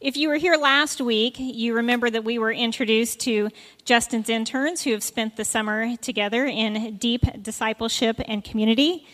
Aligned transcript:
If 0.00 0.16
you 0.16 0.28
were 0.28 0.36
here 0.36 0.54
last 0.54 1.00
week, 1.00 1.38
you 1.40 1.74
remember 1.74 2.08
that 2.08 2.22
we 2.22 2.38
were 2.38 2.52
introduced 2.52 3.18
to 3.20 3.50
Justin's 3.84 4.28
interns 4.28 4.84
who 4.84 4.92
have 4.92 5.02
spent 5.02 5.34
the 5.34 5.44
summer 5.44 5.96
together 5.96 6.46
in 6.46 6.98
deep 6.98 7.24
discipleship 7.42 8.20
and 8.24 8.44
community. 8.44 9.08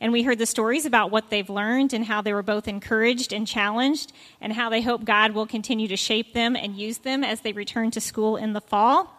And 0.00 0.12
we 0.12 0.22
heard 0.22 0.38
the 0.38 0.46
stories 0.46 0.86
about 0.86 1.10
what 1.10 1.28
they've 1.28 1.50
learned 1.50 1.92
and 1.92 2.06
how 2.06 2.22
they 2.22 2.32
were 2.32 2.42
both 2.42 2.68
encouraged 2.68 3.34
and 3.34 3.46
challenged, 3.46 4.14
and 4.40 4.54
how 4.54 4.70
they 4.70 4.80
hope 4.80 5.04
God 5.04 5.32
will 5.32 5.46
continue 5.46 5.88
to 5.88 5.96
shape 5.96 6.32
them 6.32 6.56
and 6.56 6.74
use 6.74 6.98
them 6.98 7.22
as 7.22 7.42
they 7.42 7.52
return 7.52 7.90
to 7.90 8.00
school 8.00 8.38
in 8.38 8.54
the 8.54 8.62
fall. 8.62 9.14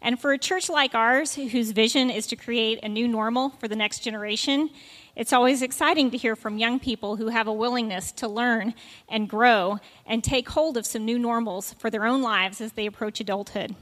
And 0.00 0.18
for 0.18 0.32
a 0.32 0.38
church 0.38 0.70
like 0.70 0.94
ours, 0.94 1.34
whose 1.34 1.72
vision 1.72 2.08
is 2.08 2.26
to 2.28 2.36
create 2.36 2.78
a 2.82 2.88
new 2.88 3.06
normal 3.06 3.50
for 3.60 3.68
the 3.68 3.76
next 3.76 3.98
generation, 3.98 4.70
it's 5.16 5.32
always 5.32 5.62
exciting 5.62 6.10
to 6.10 6.18
hear 6.18 6.36
from 6.36 6.58
young 6.58 6.78
people 6.78 7.16
who 7.16 7.28
have 7.28 7.46
a 7.46 7.52
willingness 7.52 8.12
to 8.12 8.28
learn 8.28 8.74
and 9.08 9.30
grow 9.30 9.78
and 10.04 10.22
take 10.22 10.50
hold 10.50 10.76
of 10.76 10.84
some 10.84 11.06
new 11.06 11.18
normals 11.18 11.72
for 11.78 11.88
their 11.88 12.04
own 12.04 12.20
lives 12.20 12.60
as 12.60 12.72
they 12.72 12.84
approach 12.84 13.18
adulthood. 13.18 13.74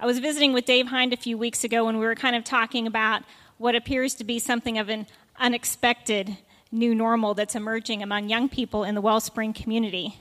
I 0.00 0.06
was 0.06 0.20
visiting 0.20 0.54
with 0.54 0.64
Dave 0.64 0.86
Hind 0.86 1.12
a 1.12 1.18
few 1.18 1.36
weeks 1.36 1.64
ago 1.64 1.86
and 1.86 1.98
we 1.98 2.06
were 2.06 2.14
kind 2.14 2.34
of 2.34 2.44
talking 2.44 2.86
about 2.86 3.24
what 3.58 3.74
appears 3.76 4.14
to 4.14 4.24
be 4.24 4.38
something 4.38 4.78
of 4.78 4.88
an 4.88 5.06
unexpected 5.38 6.38
new 6.72 6.94
normal 6.94 7.34
that's 7.34 7.54
emerging 7.54 8.02
among 8.02 8.30
young 8.30 8.48
people 8.48 8.84
in 8.84 8.94
the 8.94 9.02
Wellspring 9.02 9.52
community. 9.52 10.18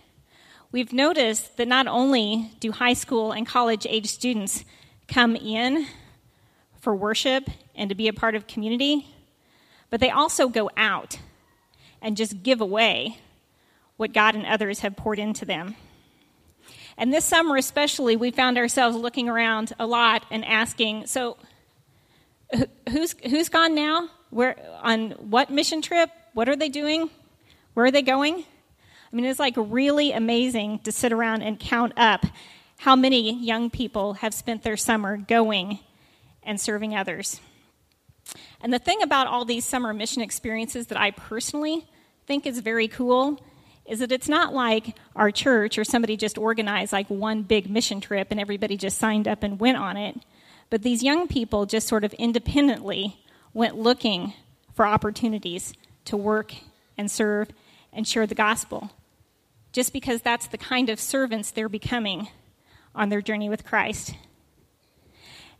We've 0.73 0.91
noticed 0.91 1.55
that 1.55 1.69
not 1.69 1.87
only 1.87 2.51
do 2.59 2.73
high 2.73 2.93
school 2.93 3.31
and 3.31 3.47
college 3.47 3.87
age 3.89 4.07
students 4.07 4.65
come 5.07 5.37
in 5.37 5.87
for 6.81 6.93
worship 6.93 7.49
and 7.75 7.87
to 7.87 7.95
be 7.95 8.09
a 8.09 8.13
part 8.13 8.35
of 8.35 8.45
community, 8.45 9.07
but 9.91 9.99
they 9.99 10.09
also 10.09 10.49
go 10.49 10.71
out 10.75 11.19
and 12.01 12.17
just 12.17 12.41
give 12.41 12.61
away 12.61 13.19
what 13.97 14.13
God 14.13 14.33
and 14.33 14.47
others 14.47 14.79
have 14.79 14.95
poured 14.95 15.19
into 15.19 15.45
them. 15.45 15.75
And 16.97 17.13
this 17.13 17.25
summer, 17.25 17.55
especially, 17.57 18.15
we 18.15 18.31
found 18.31 18.57
ourselves 18.57 18.97
looking 18.97 19.29
around 19.29 19.73
a 19.79 19.85
lot 19.85 20.25
and 20.31 20.43
asking, 20.43 21.05
so 21.05 21.37
who's, 22.89 23.15
who's 23.23 23.49
gone 23.49 23.75
now? 23.75 24.09
Where, 24.31 24.55
on 24.81 25.11
what 25.11 25.51
mission 25.51 25.81
trip? 25.81 26.09
What 26.33 26.49
are 26.49 26.55
they 26.55 26.69
doing? 26.69 27.09
Where 27.73 27.85
are 27.85 27.91
they 27.91 28.01
going? 28.01 28.43
I 29.11 29.15
mean, 29.15 29.25
it's 29.25 29.39
like 29.39 29.55
really 29.57 30.13
amazing 30.13 30.79
to 30.79 30.91
sit 30.91 31.11
around 31.11 31.41
and 31.41 31.59
count 31.59 31.93
up 31.97 32.25
how 32.77 32.95
many 32.95 33.33
young 33.33 33.69
people 33.69 34.13
have 34.13 34.33
spent 34.33 34.63
their 34.63 34.77
summer 34.77 35.17
going 35.17 35.79
and 36.43 36.59
serving 36.59 36.95
others. 36.95 37.39
And 38.61 38.73
the 38.73 38.79
thing 38.79 39.01
about 39.01 39.27
all 39.27 39.45
these 39.45 39.65
summer 39.65 39.93
mission 39.93 40.21
experiences 40.21 40.87
that 40.87 40.99
I 40.99 41.11
personally 41.11 41.87
think 42.27 42.45
is 42.45 42.59
very 42.59 42.87
cool 42.87 43.39
is 43.85 43.99
that 43.99 44.11
it's 44.11 44.29
not 44.29 44.53
like 44.53 44.95
our 45.15 45.31
church 45.31 45.77
or 45.77 45.83
somebody 45.83 46.15
just 46.15 46.37
organized 46.37 46.93
like 46.93 47.09
one 47.09 47.41
big 47.41 47.69
mission 47.69 47.99
trip 47.99 48.27
and 48.29 48.39
everybody 48.39 48.77
just 48.77 48.97
signed 48.97 49.27
up 49.27 49.43
and 49.43 49.59
went 49.59 49.77
on 49.77 49.97
it. 49.97 50.15
But 50.69 50.83
these 50.83 51.03
young 51.03 51.27
people 51.27 51.65
just 51.65 51.87
sort 51.87 52.03
of 52.03 52.13
independently 52.13 53.17
went 53.53 53.77
looking 53.77 54.33
for 54.73 54.85
opportunities 54.85 55.73
to 56.05 56.15
work 56.15 56.53
and 56.97 57.09
serve 57.09 57.49
and 57.91 58.07
share 58.07 58.25
the 58.25 58.35
gospel, 58.35 58.91
just 59.73 59.91
because 59.91 60.21
that's 60.21 60.47
the 60.47 60.57
kind 60.57 60.89
of 60.89 60.99
servants 60.99 61.51
they're 61.51 61.67
becoming 61.67 62.29
on 62.95 63.09
their 63.09 63.21
journey 63.21 63.49
with 63.49 63.65
Christ. 63.65 64.15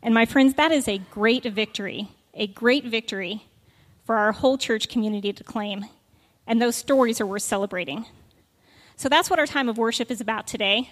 And 0.02 0.13
my 0.13 0.25
friends, 0.25 0.53
that 0.53 0.71
is 0.71 0.88
a 0.88 0.99
great 0.99 1.43
victory 1.43 2.08
a 2.33 2.47
great 2.47 2.85
victory 2.85 3.45
for 4.05 4.15
our 4.15 4.31
whole 4.31 4.57
church 4.57 4.89
community 4.89 5.33
to 5.33 5.43
claim. 5.43 5.85
And 6.47 6.61
those 6.61 6.75
stories 6.75 7.21
are 7.21 7.25
worth 7.25 7.43
celebrating. 7.43 8.05
So 8.95 9.09
that's 9.09 9.30
what 9.30 9.39
our 9.39 9.47
time 9.47 9.69
of 9.69 9.77
worship 9.77 10.11
is 10.11 10.21
about 10.21 10.47
today 10.47 10.89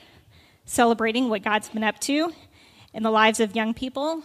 celebrating 0.66 1.30
what 1.30 1.42
God's 1.42 1.68
been 1.70 1.84
up 1.84 2.00
to 2.00 2.32
in 2.94 3.02
the 3.02 3.10
lives 3.10 3.40
of 3.40 3.56
young 3.56 3.74
people 3.74 4.22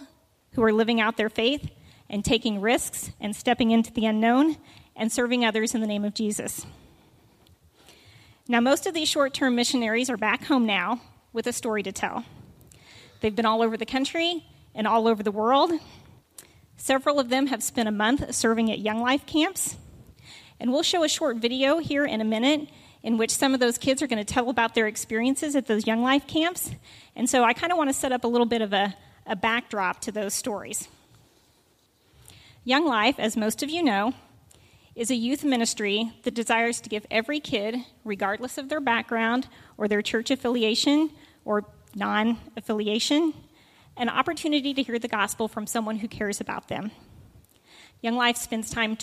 who 0.53 0.63
are 0.63 0.73
living 0.73 1.01
out 1.01 1.17
their 1.17 1.31
faith 1.31 1.71
and 2.11 2.23
taking 2.23 2.61
risks 2.61 3.11
and 3.19 3.35
stepping 3.35 3.71
into 3.71 3.91
the 3.93 4.05
unknown 4.05 4.57
and 4.95 5.11
serving 5.11 5.45
others 5.45 5.75
in 5.75 5.81
the 5.81 5.87
name 5.87 6.05
of 6.05 6.13
Jesus. 6.13 6.67
Now, 8.47 8.61
most 8.61 8.87
of 8.87 8.93
these 8.93 9.09
short 9.09 9.33
term 9.33 9.57
missionaries 9.57 10.11
are 10.11 10.19
back 10.19 10.45
home 10.45 10.67
now 10.67 11.01
with 11.33 11.47
a 11.47 11.53
story 11.53 11.83
to 11.83 11.93
tell. 11.93 12.25
They've 13.21 13.35
been 13.35 13.47
all 13.47 13.63
over 13.63 13.79
the 13.79 13.87
country 13.87 14.45
and 14.75 14.87
all 14.87 15.09
over 15.09 15.23
the 15.23 15.33
world, 15.33 15.73
Several 16.77 17.19
of 17.19 17.29
them 17.29 17.47
have 17.49 17.63
spent 17.63 17.89
a 17.89 17.93
month 17.93 18.35
serving 18.35 18.71
at 18.71 18.79
Young 18.79 19.01
Life 19.01 19.27
camps. 19.27 19.77
And 20.61 20.73
we'll 20.73 20.83
show 20.83 21.05
a 21.05 21.09
short 21.09 21.39
video 21.39 21.79
here 21.79 22.05
in 22.05 22.21
a 22.21 22.25
minute 22.25 22.69
in 23.03 23.19
which 23.19 23.31
some 23.31 23.55
of 23.55 23.61
those 23.61 23.77
kids 23.77 24.03
are 24.03 24.07
going 24.07 24.25
to 24.25 24.33
tell 24.33 24.49
about 24.49 24.75
their 24.75 24.87
experiences 24.87 25.55
at 25.55 25.67
those 25.67 25.87
Young 25.87 26.03
Life 26.03 26.27
camps. 26.27 26.71
And 27.15 27.29
so 27.29 27.45
I 27.45 27.53
kind 27.53 27.71
of 27.71 27.79
want 27.79 27.91
to 27.91 27.95
set 27.95 28.13
up 28.13 28.25
a 28.25 28.29
little 28.29 28.47
bit 28.47 28.63
of 28.63 28.73
a, 28.73 28.95
a 29.27 29.37
backdrop 29.37 30.01
to 30.03 30.13
those 30.13 30.33
stories. 30.33 30.89
Young 32.65 32.87
Life, 32.87 33.17
as 33.19 33.37
most 33.37 33.63
of 33.63 33.69
you 33.69 33.83
know, 33.83 34.15
is 34.95 35.11
a 35.11 35.15
youth 35.15 35.45
ministry 35.45 36.13
that 36.23 36.35
desires 36.35 36.81
to 36.81 36.89
give 36.89 37.05
every 37.11 37.41
kid, 37.41 37.77
regardless 38.05 38.57
of 38.57 38.69
their 38.69 38.81
background 38.81 39.49
or 39.77 39.87
their 39.87 40.03
church 40.03 40.31
affiliation 40.31 41.11
or 41.45 41.65
non 41.95 42.39
affiliation, 42.57 43.35
an 43.97 44.09
opportunity 44.09 44.75
to 44.75 44.83
hear 44.83 44.99
the 44.99 45.09
gospel 45.09 45.49
from 45.49 45.67
someone 45.67 45.99
who 45.99 46.09
cares 46.09 46.41
about 46.41 46.69
them. 46.69 46.91
Young 48.01 48.17
Life 48.17 48.37
spends 48.37 48.71
time 48.71 48.99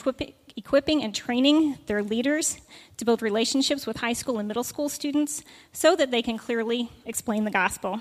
equipping 0.56 1.04
and 1.04 1.16
training 1.16 1.78
their 1.88 2.04
leaders 2.04 2.60
to 2.98 3.06
build 3.06 3.22
relationships 3.22 3.88
with 3.88 3.98
high 3.98 4.14
school 4.14 4.38
and 4.38 4.48
middle 4.48 4.64
school 4.64 4.90
students 4.90 5.44
so 5.72 5.96
that 5.96 6.12
they 6.12 6.22
can 6.22 6.38
clearly 6.38 6.90
explain 7.06 7.44
the 7.46 7.52
gospel. 7.52 8.00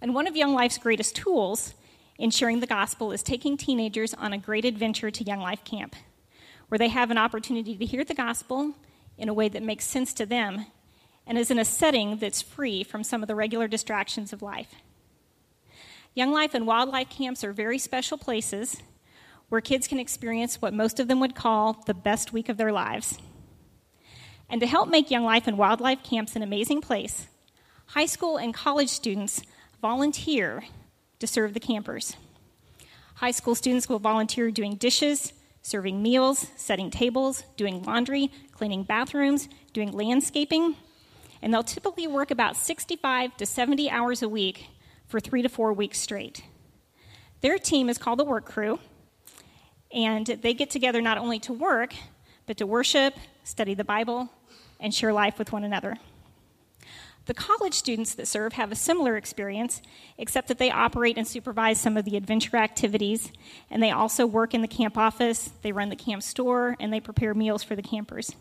And 0.00 0.14
one 0.14 0.26
of 0.26 0.36
Young 0.36 0.52
Life's 0.52 0.78
greatest 0.78 1.16
tools 1.16 1.74
in 2.18 2.30
sharing 2.30 2.60
the 2.60 2.66
gospel 2.66 3.12
is 3.12 3.22
taking 3.22 3.56
teenagers 3.56 4.12
on 4.12 4.32
a 4.32 4.38
great 4.38 4.64
adventure 4.64 5.10
to 5.10 5.24
Young 5.24 5.40
Life 5.40 5.64
Camp, 5.64 5.96
where 6.68 6.78
they 6.78 6.88
have 6.88 7.10
an 7.10 7.18
opportunity 7.18 7.76
to 7.76 7.86
hear 7.86 8.04
the 8.04 8.14
gospel 8.14 8.74
in 9.16 9.28
a 9.28 9.34
way 9.34 9.48
that 9.48 9.62
makes 9.62 9.84
sense 9.84 10.12
to 10.14 10.26
them 10.26 10.66
and 11.26 11.38
is 11.38 11.50
in 11.50 11.58
a 11.58 11.64
setting 11.64 12.18
that's 12.18 12.42
free 12.42 12.82
from 12.82 13.04
some 13.04 13.22
of 13.22 13.28
the 13.28 13.34
regular 13.34 13.68
distractions 13.68 14.32
of 14.32 14.42
life. 14.42 14.74
Young 16.18 16.32
Life 16.32 16.54
and 16.54 16.66
WyldLife 16.66 17.10
camps 17.10 17.44
are 17.44 17.52
very 17.52 17.78
special 17.78 18.18
places 18.18 18.82
where 19.50 19.60
kids 19.60 19.86
can 19.86 20.00
experience 20.00 20.60
what 20.60 20.74
most 20.74 20.98
of 20.98 21.06
them 21.06 21.20
would 21.20 21.36
call 21.36 21.74
the 21.86 21.94
best 21.94 22.32
week 22.32 22.48
of 22.48 22.56
their 22.56 22.72
lives. 22.72 23.20
And 24.50 24.60
to 24.60 24.66
help 24.66 24.88
make 24.88 25.12
Young 25.12 25.22
Life 25.22 25.46
and 25.46 25.56
WyldLife 25.56 26.02
camps 26.02 26.34
an 26.34 26.42
amazing 26.42 26.80
place, 26.80 27.28
high 27.86 28.06
school 28.06 28.36
and 28.36 28.52
college 28.52 28.88
students 28.88 29.42
volunteer 29.80 30.64
to 31.20 31.28
serve 31.28 31.54
the 31.54 31.60
campers. 31.60 32.16
High 33.14 33.30
school 33.30 33.54
students 33.54 33.88
will 33.88 34.00
volunteer 34.00 34.50
doing 34.50 34.74
dishes, 34.74 35.32
serving 35.62 36.02
meals, 36.02 36.48
setting 36.56 36.90
tables, 36.90 37.44
doing 37.56 37.84
laundry, 37.84 38.32
cleaning 38.50 38.82
bathrooms, 38.82 39.48
doing 39.72 39.92
landscaping, 39.92 40.74
and 41.40 41.54
they'll 41.54 41.62
typically 41.62 42.08
work 42.08 42.32
about 42.32 42.56
65 42.56 43.36
to 43.36 43.46
70 43.46 43.88
hours 43.88 44.20
a 44.20 44.28
week 44.28 44.66
for 45.08 45.18
three 45.18 45.42
to 45.42 45.48
four 45.48 45.72
weeks 45.72 45.98
straight. 45.98 46.42
Their 47.40 47.58
team 47.58 47.88
is 47.88 47.98
called 47.98 48.18
the 48.18 48.24
Work 48.24 48.44
Crew, 48.44 48.78
and 49.92 50.26
they 50.26 50.54
get 50.54 50.70
together 50.70 51.00
not 51.00 51.18
only 51.18 51.38
to 51.40 51.52
work, 51.52 51.94
but 52.46 52.58
to 52.58 52.66
worship, 52.66 53.14
study 53.42 53.74
the 53.74 53.84
Bible, 53.84 54.28
and 54.78 54.94
share 54.94 55.12
life 55.12 55.38
with 55.38 55.52
one 55.52 55.64
another. 55.64 55.96
The 57.26 57.34
college 57.34 57.74
students 57.74 58.14
that 58.14 58.26
serve 58.26 58.54
have 58.54 58.72
a 58.72 58.76
similar 58.76 59.16
experience, 59.16 59.82
except 60.16 60.48
that 60.48 60.58
they 60.58 60.70
operate 60.70 61.18
and 61.18 61.28
supervise 61.28 61.78
some 61.78 61.96
of 61.96 62.06
the 62.06 62.16
adventure 62.16 62.56
activities, 62.56 63.32
and 63.70 63.82
they 63.82 63.90
also 63.90 64.26
work 64.26 64.54
in 64.54 64.62
the 64.62 64.68
camp 64.68 64.96
office, 64.96 65.50
they 65.62 65.72
run 65.72 65.90
the 65.90 65.96
camp 65.96 66.22
store, 66.22 66.74
and 66.80 66.92
they 66.92 67.00
prepare 67.00 67.34
meals 67.34 67.62
for 67.62 67.76
the 67.76 67.82
campers. 67.82 68.34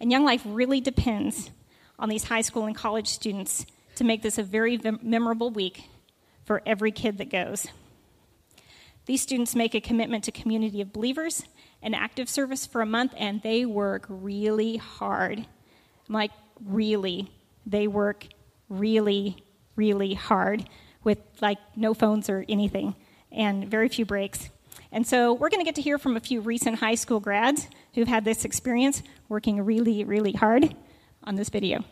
And 0.00 0.12
Young 0.12 0.24
Life 0.24 0.42
really 0.44 0.80
depends 0.80 1.50
on 1.98 2.08
these 2.08 2.24
high 2.24 2.42
school 2.42 2.66
and 2.66 2.76
college 2.76 3.08
students 3.08 3.66
to 3.96 4.04
make 4.04 4.22
this 4.22 4.38
a 4.38 4.42
very 4.42 4.80
memorable 5.02 5.50
week 5.50 5.84
for 6.44 6.62
every 6.66 6.92
kid 6.92 7.18
that 7.18 7.30
goes. 7.30 7.66
These 9.06 9.22
students 9.22 9.54
make 9.54 9.74
a 9.74 9.80
commitment 9.80 10.24
to 10.24 10.32
community 10.32 10.80
of 10.80 10.92
believers 10.92 11.44
and 11.82 11.94
active 11.94 12.28
service 12.28 12.64
for 12.64 12.80
a 12.80 12.86
month, 12.86 13.12
and 13.16 13.42
they 13.42 13.66
work 13.66 14.06
really 14.08 14.76
hard. 14.78 15.38
I'm 16.08 16.14
like, 16.14 16.30
really? 16.64 17.30
They 17.66 17.86
work 17.86 18.26
really, 18.68 19.44
really 19.76 20.14
hard 20.14 20.68
with 21.02 21.18
like 21.40 21.58
no 21.76 21.92
phones 21.92 22.30
or 22.30 22.44
anything 22.48 22.94
and 23.30 23.68
very 23.68 23.88
few 23.88 24.06
breaks. 24.06 24.48
And 24.90 25.06
so 25.06 25.34
we're 25.34 25.50
going 25.50 25.60
to 25.60 25.64
get 25.64 25.74
to 25.74 25.82
hear 25.82 25.98
from 25.98 26.16
a 26.16 26.20
few 26.20 26.40
recent 26.40 26.78
high 26.78 26.94
school 26.94 27.20
grads 27.20 27.68
who've 27.94 28.08
had 28.08 28.24
this 28.24 28.44
experience 28.44 29.02
working 29.28 29.60
really, 29.60 30.04
really 30.04 30.32
hard 30.32 30.74
on 31.24 31.34
this 31.34 31.48
video. 31.48 31.84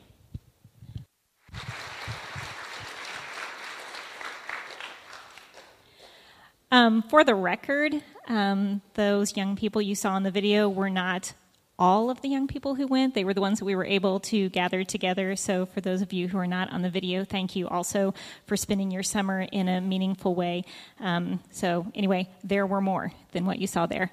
Um, 6.72 7.02
for 7.02 7.22
the 7.22 7.34
record, 7.34 8.02
um, 8.28 8.80
those 8.94 9.36
young 9.36 9.56
people 9.56 9.82
you 9.82 9.94
saw 9.94 10.16
in 10.16 10.22
the 10.22 10.30
video 10.30 10.70
were 10.70 10.88
not 10.88 11.34
all 11.78 12.08
of 12.08 12.22
the 12.22 12.30
young 12.30 12.48
people 12.48 12.74
who 12.74 12.86
went. 12.86 13.14
They 13.14 13.24
were 13.24 13.34
the 13.34 13.42
ones 13.42 13.58
that 13.58 13.66
we 13.66 13.74
were 13.74 13.84
able 13.84 14.20
to 14.20 14.48
gather 14.48 14.82
together. 14.82 15.36
So, 15.36 15.66
for 15.66 15.82
those 15.82 16.00
of 16.00 16.14
you 16.14 16.28
who 16.28 16.38
are 16.38 16.46
not 16.46 16.72
on 16.72 16.80
the 16.80 16.88
video, 16.88 17.24
thank 17.24 17.54
you 17.56 17.68
also 17.68 18.14
for 18.46 18.56
spending 18.56 18.90
your 18.90 19.02
summer 19.02 19.42
in 19.42 19.68
a 19.68 19.82
meaningful 19.82 20.34
way. 20.34 20.64
Um, 20.98 21.40
so, 21.50 21.92
anyway, 21.94 22.30
there 22.42 22.66
were 22.66 22.80
more 22.80 23.12
than 23.32 23.44
what 23.44 23.58
you 23.58 23.66
saw 23.66 23.84
there. 23.84 24.10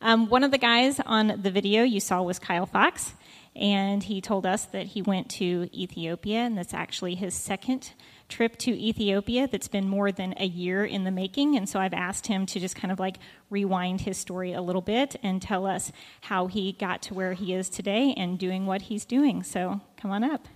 Um, 0.00 0.28
one 0.28 0.42
of 0.42 0.50
the 0.50 0.58
guys 0.58 0.98
on 0.98 1.40
the 1.40 1.52
video 1.52 1.84
you 1.84 2.00
saw 2.00 2.22
was 2.22 2.40
Kyle 2.40 2.66
Fox, 2.66 3.14
and 3.56 4.02
he 4.02 4.20
told 4.20 4.46
us 4.46 4.64
that 4.66 4.86
he 4.86 5.02
went 5.02 5.28
to 5.30 5.68
Ethiopia, 5.72 6.38
and 6.38 6.56
that's 6.56 6.72
actually 6.74 7.16
his 7.16 7.34
second 7.34 7.92
trip 8.28 8.56
to 8.58 8.70
Ethiopia 8.70 9.48
that's 9.48 9.68
been 9.68 9.88
more 9.88 10.12
than 10.12 10.34
a 10.36 10.46
year 10.46 10.84
in 10.84 11.04
the 11.04 11.10
making. 11.10 11.56
And 11.56 11.68
so 11.68 11.80
I've 11.80 11.92
asked 11.92 12.28
him 12.28 12.46
to 12.46 12.60
just 12.60 12.76
kind 12.76 12.92
of 12.92 13.00
like 13.00 13.16
rewind 13.50 14.02
his 14.02 14.16
story 14.16 14.52
a 14.52 14.62
little 14.62 14.82
bit 14.82 15.16
and 15.22 15.42
tell 15.42 15.66
us 15.66 15.90
how 16.22 16.46
he 16.46 16.72
got 16.72 17.02
to 17.02 17.14
where 17.14 17.32
he 17.32 17.52
is 17.52 17.68
today 17.68 18.14
and 18.16 18.38
doing 18.38 18.66
what 18.66 18.82
he's 18.82 19.04
doing. 19.04 19.42
So 19.42 19.80
come 19.96 20.12
on 20.12 20.22
up. 20.22 20.46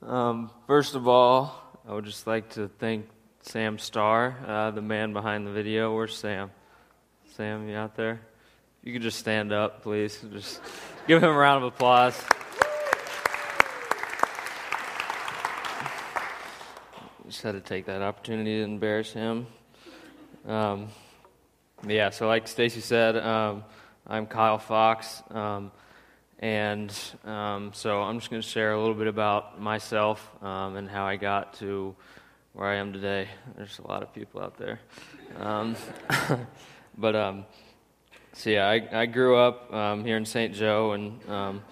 Um, 0.00 0.50
first 0.66 0.94
of 0.94 1.06
all, 1.08 1.82
I 1.86 1.92
would 1.92 2.04
just 2.04 2.26
like 2.26 2.50
to 2.50 2.68
thank 2.78 3.08
Sam 3.48 3.78
Starr, 3.78 4.36
uh, 4.46 4.70
the 4.72 4.82
man 4.82 5.14
behind 5.14 5.46
the 5.46 5.50
video. 5.50 5.94
Where's 5.96 6.14
Sam? 6.14 6.50
Sam, 7.34 7.66
you 7.66 7.76
out 7.76 7.96
there? 7.96 8.20
You 8.82 8.92
could 8.92 9.00
just 9.00 9.18
stand 9.18 9.54
up, 9.54 9.82
please. 9.82 10.22
Just 10.30 10.60
give 11.06 11.22
him 11.22 11.30
a 11.30 11.32
round 11.32 11.64
of 11.64 11.72
applause. 11.72 12.22
Just 17.26 17.40
had 17.40 17.52
to 17.52 17.60
take 17.60 17.86
that 17.86 18.02
opportunity 18.02 18.58
to 18.58 18.64
embarrass 18.64 19.14
him. 19.14 19.46
Um, 20.46 20.88
yeah, 21.86 22.10
so 22.10 22.28
like 22.28 22.48
Stacy 22.48 22.82
said, 22.82 23.16
um, 23.16 23.64
I'm 24.06 24.26
Kyle 24.26 24.58
Fox, 24.58 25.22
um, 25.30 25.72
and 26.38 26.94
um, 27.24 27.70
so 27.72 28.02
I'm 28.02 28.18
just 28.18 28.28
going 28.28 28.42
to 28.42 28.48
share 28.48 28.72
a 28.72 28.78
little 28.78 28.94
bit 28.94 29.06
about 29.06 29.58
myself 29.58 30.30
um, 30.42 30.76
and 30.76 30.86
how 30.86 31.06
I 31.06 31.16
got 31.16 31.54
to 31.60 31.96
where 32.58 32.70
I 32.70 32.74
am 32.74 32.92
today. 32.92 33.28
There's 33.56 33.78
a 33.78 33.86
lot 33.86 34.02
of 34.02 34.12
people 34.12 34.40
out 34.40 34.58
there, 34.58 34.80
um, 35.38 35.76
but 36.98 37.46
so 38.32 38.50
yeah, 38.50 38.66
I, 38.66 39.02
I 39.02 39.06
grew 39.06 39.36
up 39.36 39.72
um, 39.72 40.04
here 40.04 40.16
in 40.16 40.24
St. 40.24 40.52
Joe 40.52 40.90
and 40.90 41.30
um, 41.30 41.62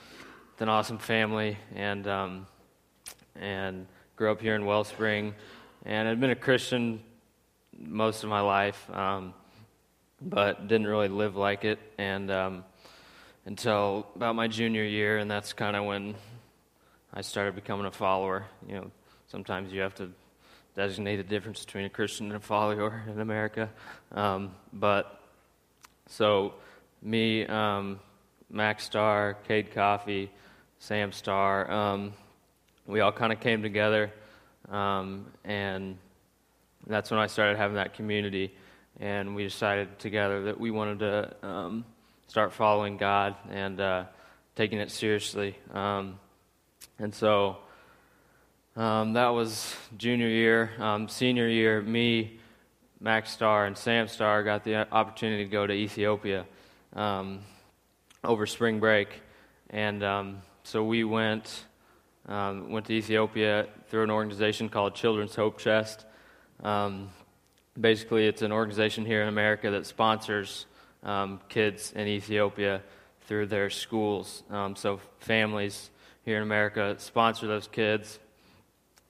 with 0.52 0.62
an 0.62 0.68
awesome 0.68 0.98
family, 0.98 1.58
and 1.74 2.06
um, 2.06 2.46
and 3.34 3.88
grew 4.14 4.30
up 4.30 4.40
here 4.40 4.54
in 4.54 4.64
Wellspring, 4.64 5.34
and 5.84 6.06
I'd 6.06 6.20
been 6.20 6.30
a 6.30 6.36
Christian 6.36 7.02
most 7.76 8.22
of 8.22 8.30
my 8.30 8.40
life, 8.40 8.88
um, 8.92 9.34
but 10.22 10.68
didn't 10.68 10.86
really 10.86 11.08
live 11.08 11.34
like 11.34 11.64
it, 11.64 11.80
and 11.98 12.30
um, 12.30 12.64
until 13.44 14.06
about 14.14 14.36
my 14.36 14.46
junior 14.46 14.84
year, 14.84 15.18
and 15.18 15.28
that's 15.28 15.52
kind 15.52 15.74
of 15.74 15.84
when 15.84 16.14
I 17.12 17.22
started 17.22 17.56
becoming 17.56 17.86
a 17.86 17.90
follower. 17.90 18.44
You 18.68 18.74
know, 18.76 18.90
sometimes 19.26 19.72
you 19.72 19.80
have 19.80 19.96
to 19.96 20.12
designate 20.76 21.16
the 21.16 21.24
difference 21.24 21.64
between 21.64 21.86
a 21.86 21.90
Christian 21.90 22.26
and 22.26 22.36
a 22.36 22.40
follower 22.40 23.02
in 23.08 23.20
America, 23.20 23.70
um, 24.12 24.52
but 24.72 25.20
so, 26.08 26.54
me, 27.02 27.44
um, 27.46 27.98
Max 28.48 28.84
Star, 28.84 29.34
Cade 29.48 29.72
Coffee, 29.72 30.30
Sam 30.78 31.10
Star, 31.10 31.68
um, 31.68 32.12
we 32.86 33.00
all 33.00 33.10
kind 33.10 33.32
of 33.32 33.40
came 33.40 33.62
together, 33.62 34.12
um, 34.70 35.26
and 35.44 35.98
that's 36.86 37.10
when 37.10 37.18
I 37.18 37.26
started 37.26 37.56
having 37.56 37.76
that 37.76 37.94
community. 37.94 38.54
And 39.00 39.34
we 39.34 39.42
decided 39.42 39.98
together 39.98 40.44
that 40.44 40.60
we 40.60 40.70
wanted 40.70 41.00
to 41.00 41.46
um, 41.46 41.84
start 42.28 42.52
following 42.52 42.96
God 42.96 43.34
and 43.50 43.80
uh, 43.80 44.04
taking 44.54 44.78
it 44.78 44.90
seriously. 44.90 45.56
Um, 45.74 46.18
and 46.98 47.14
so 47.14 47.58
um, 48.76 49.14
that 49.14 49.28
was 49.28 49.74
junior 49.96 50.28
year. 50.28 50.70
senior 51.08 51.48
year, 51.48 51.80
me, 51.80 52.38
Max 53.00 53.30
Star 53.30 53.66
and 53.66 53.76
Sam 53.76 54.06
Star 54.06 54.42
got 54.42 54.64
the 54.64 54.92
opportunity 54.92 55.44
to 55.44 55.50
go 55.50 55.66
to 55.66 55.72
Ethiopia 55.72 56.44
um, 56.94 57.40
over 58.22 58.46
spring 58.46 58.78
break, 58.78 59.08
and 59.70 60.02
um, 60.04 60.42
so 60.64 60.84
we 60.84 61.04
went 61.04 61.64
um, 62.26 62.70
went 62.70 62.86
to 62.86 62.92
Ethiopia 62.92 63.66
through 63.88 64.02
an 64.02 64.10
organization 64.10 64.68
called 64.68 64.94
Children's 64.94 65.34
Hope 65.34 65.58
Chest. 65.58 66.04
Um, 66.62 67.10
basically, 67.80 68.26
it's 68.26 68.42
an 68.42 68.52
organization 68.52 69.06
here 69.06 69.22
in 69.22 69.28
America 69.28 69.70
that 69.70 69.86
sponsors 69.86 70.66
um, 71.02 71.40
kids 71.48 71.92
in 71.92 72.06
Ethiopia 72.06 72.82
through 73.26 73.46
their 73.46 73.70
schools. 73.70 74.42
Um, 74.50 74.76
so 74.76 75.00
families 75.18 75.90
here 76.24 76.36
in 76.36 76.42
America 76.42 76.96
sponsor 76.98 77.46
those 77.46 77.68
kids, 77.68 78.18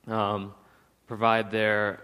provide 0.07 1.51
their 1.51 2.01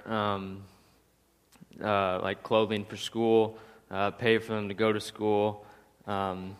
uh, 1.80 2.20
like 2.22 2.42
clothing 2.42 2.84
for 2.84 2.96
school, 2.96 3.58
uh, 3.90 4.10
pay 4.10 4.38
for 4.38 4.54
them 4.54 4.68
to 4.68 4.74
go 4.74 4.92
to 4.92 5.00
school, 5.00 5.64
um, 6.06 6.56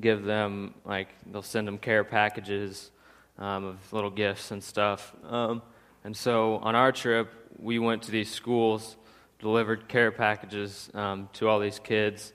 give 0.00 0.24
them 0.24 0.74
like 0.84 1.08
they'll 1.30 1.42
send 1.42 1.66
them 1.66 1.78
care 1.78 2.04
packages 2.04 2.90
um, 3.38 3.64
of 3.64 3.92
little 3.92 4.10
gifts 4.10 4.50
and 4.50 4.62
stuff. 4.62 5.14
Um, 5.28 5.62
and 6.04 6.16
so 6.16 6.56
on 6.56 6.74
our 6.74 6.92
trip, 6.92 7.32
we 7.58 7.78
went 7.78 8.02
to 8.04 8.10
these 8.10 8.30
schools, 8.30 8.96
delivered 9.38 9.88
care 9.88 10.12
packages 10.12 10.90
um, 10.94 11.28
to 11.34 11.48
all 11.48 11.58
these 11.58 11.78
kids, 11.78 12.32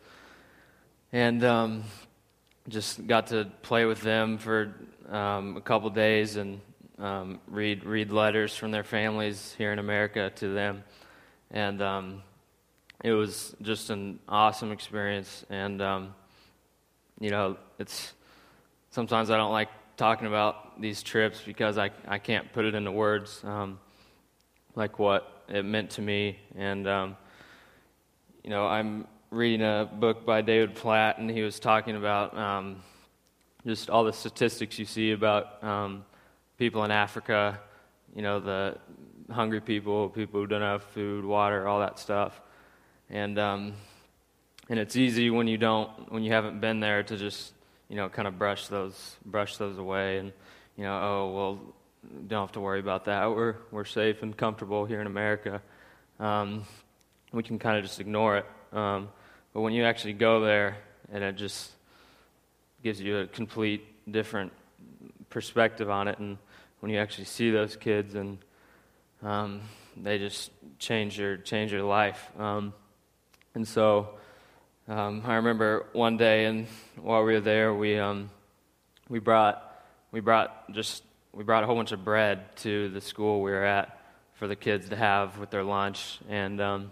and 1.12 1.44
um, 1.44 1.84
just 2.68 3.06
got 3.08 3.28
to 3.28 3.46
play 3.62 3.86
with 3.86 4.02
them 4.02 4.38
for 4.38 4.74
um, 5.10 5.58
a 5.58 5.62
couple 5.62 5.90
days 5.90 6.36
and 6.36 6.60
read 7.48 7.86
read 7.86 8.12
letters 8.12 8.56
from 8.56 8.72
their 8.72 8.84
families 8.84 9.56
here 9.58 9.72
in 9.72 9.80
America 9.80 10.32
to 10.36 10.54
them 10.54 10.84
and 11.54 11.82
um, 11.82 12.24
it 13.04 13.12
was 13.12 13.56
just 13.62 13.92
an 13.92 14.20
awesome 14.28 14.72
experience. 14.72 15.46
And 15.50 15.82
um, 15.82 16.16
you 17.20 17.30
know, 17.30 17.58
it's 17.80 18.14
sometimes 18.90 19.30
I 19.30 19.38
don't 19.38 19.52
like 19.52 19.70
talking 19.96 20.28
about 20.28 20.82
these 20.82 21.04
trips 21.04 21.40
because 21.46 21.78
I 21.78 21.92
I 22.08 22.18
can't 22.18 22.52
put 22.52 22.66
it 22.66 22.74
into 22.74 22.92
words, 22.92 23.42
um, 23.44 23.80
like 24.76 24.98
what 25.00 25.44
it 25.48 25.64
meant 25.64 25.92
to 25.92 26.02
me. 26.02 26.40
And 26.58 26.88
um, 26.88 27.18
you 28.44 28.50
know, 28.50 28.66
I'm 28.66 29.08
reading 29.30 29.62
a 29.62 29.88
book 29.92 30.26
by 30.26 30.42
David 30.42 30.76
Platt, 30.76 31.20
and 31.20 31.30
he 31.30 31.44
was 31.44 31.60
talking 31.60 31.96
about 31.96 32.36
um, 32.36 32.82
just 33.66 33.90
all 33.90 34.04
the 34.04 34.14
statistics 34.14 34.80
you 34.80 34.86
see 34.86 35.12
about 35.12 35.64
um, 35.64 36.04
people 36.58 36.84
in 36.84 36.92
Africa. 36.92 37.60
You 38.16 38.22
know, 38.22 38.40
the 38.40 38.78
hungry 39.32 39.62
people, 39.62 40.10
people 40.10 40.40
who 40.42 40.48
don't 40.48 40.62
have 40.62 40.84
food, 40.84 41.26
water, 41.26 41.68
all 41.68 41.80
that 41.80 42.00
stuff. 42.00 42.40
And 43.10 43.38
um, 43.40 43.74
and 44.70 44.80
it's 44.80 44.96
easy 44.96 45.30
when 45.30 45.48
you 45.48 45.58
don't, 45.58 46.12
when 46.12 46.24
you 46.24 46.32
haven't 46.32 46.60
been 46.62 46.80
there, 46.80 47.04
to 47.04 47.18
just 47.18 47.54
you 47.90 47.96
know 47.96 48.10
kind 48.10 48.28
of 48.28 48.38
brush 48.38 48.68
those 48.68 49.16
brush 49.26 49.58
those 49.58 49.78
away, 49.78 50.18
and 50.18 50.32
you 50.78 50.84
know, 50.84 51.00
oh 51.02 51.32
well, 51.36 51.60
don't 52.28 52.42
have 52.42 52.52
to 52.54 52.60
worry 52.60 52.80
about 52.80 53.06
that. 53.06 53.30
We're 53.30 53.56
we're 53.72 53.86
safe 53.86 54.24
and 54.24 54.36
comfortable 54.36 54.86
here 54.86 55.02
in 55.02 55.08
America. 55.08 55.62
Um, 56.20 56.64
we 57.32 57.44
can 57.44 57.60
kind 57.60 57.78
of 57.78 57.84
just 57.84 58.00
ignore 58.00 58.38
it. 58.38 58.46
Um, 58.72 59.10
but 59.54 59.62
when 59.62 59.74
you 59.74 59.84
actually 59.84 60.14
go 60.14 60.42
there, 60.42 60.78
and 61.12 61.24
it 61.24 61.36
just 61.36 61.72
gives 62.84 63.00
you 63.00 63.20
a 63.20 63.28
complete 63.28 63.86
different 64.12 64.52
perspective 65.34 65.90
on 65.90 66.08
it, 66.08 66.20
and 66.20 66.38
when 66.80 66.92
you 66.92 67.00
actually 67.00 67.26
see 67.26 67.50
those 67.50 67.76
kids 67.76 68.14
and 68.14 68.38
um, 69.24 69.62
they 69.98 70.20
just 70.20 70.52
change 70.78 71.20
your 71.20 71.38
change 71.38 71.72
your 71.72 71.82
life. 71.82 72.30
Um, 72.38 72.74
and 73.56 73.68
so 73.68 74.10
um, 74.88 75.24
I 75.26 75.36
remember 75.36 75.88
one 75.94 76.18
day, 76.18 76.46
and 76.46 76.68
while 77.02 77.24
we 77.24 77.34
were 77.34 77.40
there, 77.42 77.74
we 77.74 77.98
um, 77.98 78.30
we 79.10 79.20
brought 79.20 79.84
we 80.12 80.20
brought 80.20 80.72
just 80.72 81.04
we 81.34 81.44
brought 81.44 81.64
a 81.64 81.66
whole 81.66 81.76
bunch 81.76 81.92
of 81.92 82.06
bread 82.06 82.56
to 82.58 82.90
the 82.90 83.02
school 83.02 83.42
we 83.42 83.52
were 83.52 83.66
at 83.66 84.00
for 84.36 84.48
the 84.48 84.56
kids 84.56 84.90
to 84.90 84.96
have 84.96 85.40
with 85.40 85.50
their 85.50 85.64
lunch, 85.64 86.20
and 86.30 86.62
um, 86.62 86.92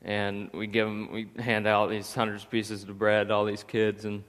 and 0.00 0.50
we 0.54 0.66
give 0.66 0.86
them 0.86 1.12
we 1.12 1.28
hand 1.38 1.66
out 1.66 1.90
these 1.90 2.14
hundreds 2.14 2.44
of 2.44 2.50
pieces 2.50 2.82
of 2.84 2.98
bread 2.98 3.28
to 3.28 3.34
all 3.34 3.44
these 3.44 3.64
kids, 3.64 4.06
and 4.06 4.24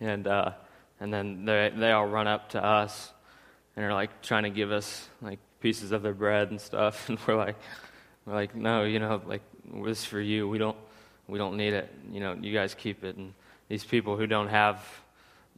and 0.00 0.26
uh, 0.26 0.52
and 1.00 1.12
then 1.12 1.44
they 1.44 1.72
they 1.74 1.92
all 1.92 2.06
run 2.06 2.26
up 2.26 2.50
to 2.50 2.64
us 2.64 3.12
and 3.74 3.84
are 3.84 3.92
like 3.92 4.22
trying 4.22 4.44
to 4.44 4.50
give 4.50 4.72
us 4.72 5.08
like 5.20 5.38
pieces 5.60 5.92
of 5.92 6.02
their 6.02 6.14
bread 6.14 6.50
and 6.50 6.60
stuff, 6.60 7.08
and 7.08 7.18
we're 7.26 7.36
like, 7.36 7.56
we're 8.24 8.34
like, 8.34 8.54
no, 8.54 8.84
you 8.84 8.98
know, 8.98 9.20
like 9.26 9.42
this 9.82 10.00
is 10.00 10.04
for 10.04 10.20
you. 10.20 10.48
We 10.48 10.58
don't, 10.58 10.76
we 11.28 11.38
don't 11.38 11.56
need 11.56 11.72
it. 11.72 11.92
You 12.10 12.20
know, 12.20 12.34
you 12.34 12.52
guys 12.52 12.74
keep 12.74 13.04
it. 13.04 13.16
And 13.16 13.34
these 13.68 13.84
people 13.84 14.16
who 14.16 14.26
don't 14.26 14.48
have 14.48 14.84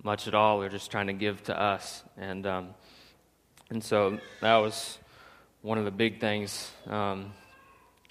much 0.03 0.29
at 0.29 0.35
all 0.35 0.63
are 0.63 0.69
just 0.69 0.91
trying 0.91 1.09
to 1.09 1.13
give 1.13 1.43
to 1.45 1.61
us, 1.61 2.03
and 2.17 2.47
um, 2.47 2.69
and 3.71 3.83
so 3.83 4.19
that 4.41 4.57
was 4.57 4.99
one 5.63 5.79
of 5.79 5.85
the 5.85 5.91
big 5.91 6.21
things 6.21 6.71
um, 6.87 7.33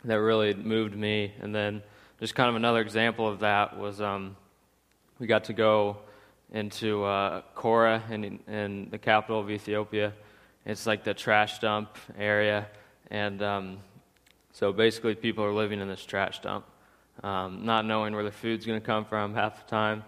that 0.03 0.15
really 0.15 0.53
moved 0.53 0.95
me. 0.95 1.33
And 1.39 1.55
then 1.55 1.81
just 2.19 2.35
kind 2.35 2.49
of 2.49 2.55
another 2.55 2.81
example 2.81 3.27
of 3.27 3.39
that 3.39 3.77
was 3.77 4.01
um, 4.01 4.35
we 5.17 5.27
got 5.27 5.45
to 5.45 5.53
go 5.53 5.97
into 6.51 7.03
uh, 7.03 7.41
Kora 7.55 8.03
in, 8.09 8.39
in 8.47 8.89
the 8.89 8.97
capital 8.97 9.39
of 9.39 9.49
Ethiopia. 9.49 10.13
It's 10.65 10.85
like 10.85 11.03
the 11.03 11.13
trash 11.13 11.59
dump 11.59 11.97
area, 12.17 12.67
and 13.09 13.41
um, 13.41 13.77
so 14.51 14.73
basically 14.73 15.15
people 15.15 15.43
are 15.43 15.53
living 15.53 15.79
in 15.79 15.87
this 15.87 16.03
trash 16.03 16.41
dump, 16.41 16.65
um, 17.23 17.65
not 17.65 17.85
knowing 17.85 18.13
where 18.13 18.23
the 18.23 18.31
food's 18.31 18.65
going 18.65 18.79
to 18.79 18.85
come 18.85 19.05
from 19.05 19.33
half 19.33 19.65
the 19.65 19.69
time. 19.69 20.03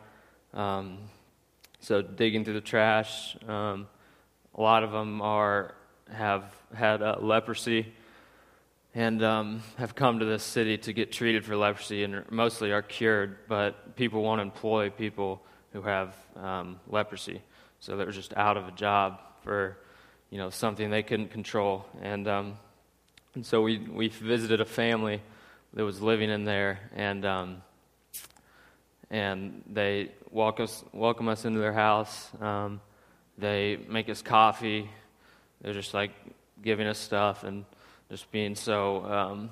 Um, 0.53 0.98
so 1.79 2.01
digging 2.01 2.43
through 2.43 2.55
the 2.55 2.62
trash. 2.62 3.38
Um, 3.48 3.88
a 4.55 4.62
lot 4.62 4.84
of 4.84 4.91
them 4.91 5.22
are 5.22 5.75
have 6.12 6.43
had 6.74 7.01
uh, 7.01 7.17
leprosy 7.19 7.93
and 8.96 9.24
um, 9.24 9.62
have 9.77 9.96
come 9.96 10.19
to 10.19 10.25
this 10.25 10.43
city 10.43 10.77
to 10.77 10.91
get 10.91 11.12
treated 11.12 11.46
for 11.46 11.55
leprosy 11.55 12.03
and 12.03 12.29
mostly 12.31 12.72
are 12.72 12.81
cured, 12.81 13.38
but 13.48 13.96
people 13.96 14.24
won't 14.24 14.41
employ 14.41 14.89
people 14.89 15.41
who 15.73 15.81
have 15.81 16.15
um, 16.35 16.79
leprosy. 16.88 17.41
So 17.79 17.95
they're 17.95 18.11
just 18.11 18.35
out 18.35 18.57
of 18.57 18.67
a 18.67 18.71
job 18.71 19.19
for 19.43 19.77
you 20.29 20.38
know 20.38 20.49
something 20.49 20.89
they 20.89 21.03
couldn't 21.03 21.31
control. 21.31 21.85
And 22.01 22.27
um, 22.27 22.57
and 23.35 23.45
so 23.45 23.61
we 23.61 23.77
we 23.77 24.09
visited 24.09 24.61
a 24.61 24.65
family 24.65 25.21
that 25.73 25.83
was 25.83 26.01
living 26.01 26.29
in 26.29 26.45
there, 26.45 26.79
and 26.95 27.25
um, 27.25 27.61
and 29.09 29.63
they 29.71 30.11
welcome 30.31 30.63
us 30.63 30.83
welcome 30.93 31.27
us 31.27 31.45
into 31.45 31.59
their 31.59 31.73
house. 31.73 32.29
Um, 32.41 32.81
they 33.38 33.77
make 33.88 34.09
us 34.09 34.21
coffee. 34.21 34.89
They're 35.61 35.73
just 35.73 35.93
like 35.93 36.11
giving 36.61 36.88
us 36.88 36.97
stuff 36.97 37.43
and 37.43 37.65
just 38.09 38.31
being 38.31 38.55
so 38.55 39.05
um, 39.05 39.49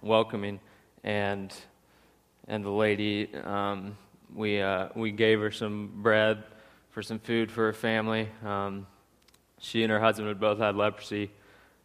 welcoming. 0.00 0.60
And 1.04 1.54
and 2.48 2.64
the 2.64 2.70
lady, 2.70 3.32
um, 3.44 3.96
we 4.34 4.60
uh, 4.60 4.88
we 4.94 5.10
gave 5.10 5.40
her 5.40 5.50
some 5.50 5.90
bread 6.02 6.44
for 6.90 7.02
some 7.02 7.18
food 7.18 7.50
for 7.50 7.66
her 7.66 7.72
family. 7.72 8.28
Um, 8.44 8.86
she 9.58 9.82
and 9.82 9.90
her 9.90 10.00
husband 10.00 10.28
had 10.28 10.40
both 10.40 10.58
had 10.58 10.76
leprosy, 10.76 11.30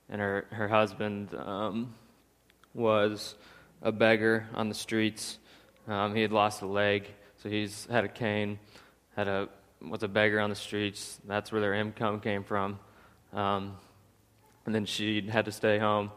and 0.10 0.22
her 0.22 0.46
her 0.52 0.68
husband 0.68 1.34
um, 1.36 1.94
was 2.74 3.36
a 3.82 3.92
beggar 3.92 4.48
on 4.54 4.70
the 4.70 4.76
streets. 4.76 5.40
Um, 5.88 6.16
he 6.16 6.22
had 6.22 6.32
lost 6.32 6.62
a 6.62 6.66
leg, 6.66 7.08
so 7.42 7.50
he's 7.50 7.88
had 7.90 8.04
a 8.04 8.10
cane, 8.10 8.60
had 9.16 9.28
a 9.28 9.50
was 9.82 10.04
a 10.04 10.08
beggar 10.08 10.40
on 10.40 10.50
the 10.50 10.56
streets. 10.56 11.20
That's 11.26 11.52
where 11.52 11.62
their 11.62 11.74
income 11.74 12.20
came 12.20 12.44
from. 12.44 12.80
Um, 13.34 13.78
and 14.66 14.74
then 14.74 14.86
she 14.86 15.22
had 15.22 15.46
to 15.46 15.52
stay 15.52 15.80
home, 15.80 16.12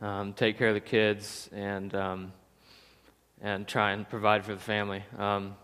um, 0.00 0.32
take 0.32 0.58
care 0.58 0.68
of 0.68 0.74
the 0.74 0.80
kids, 0.80 1.48
and 1.52 1.94
um, 1.94 2.32
and 3.40 3.66
try 3.66 3.92
and 3.92 4.08
provide 4.08 4.44
for 4.44 4.54
the 4.54 4.60
family. 4.60 5.02
Um, 5.16 5.56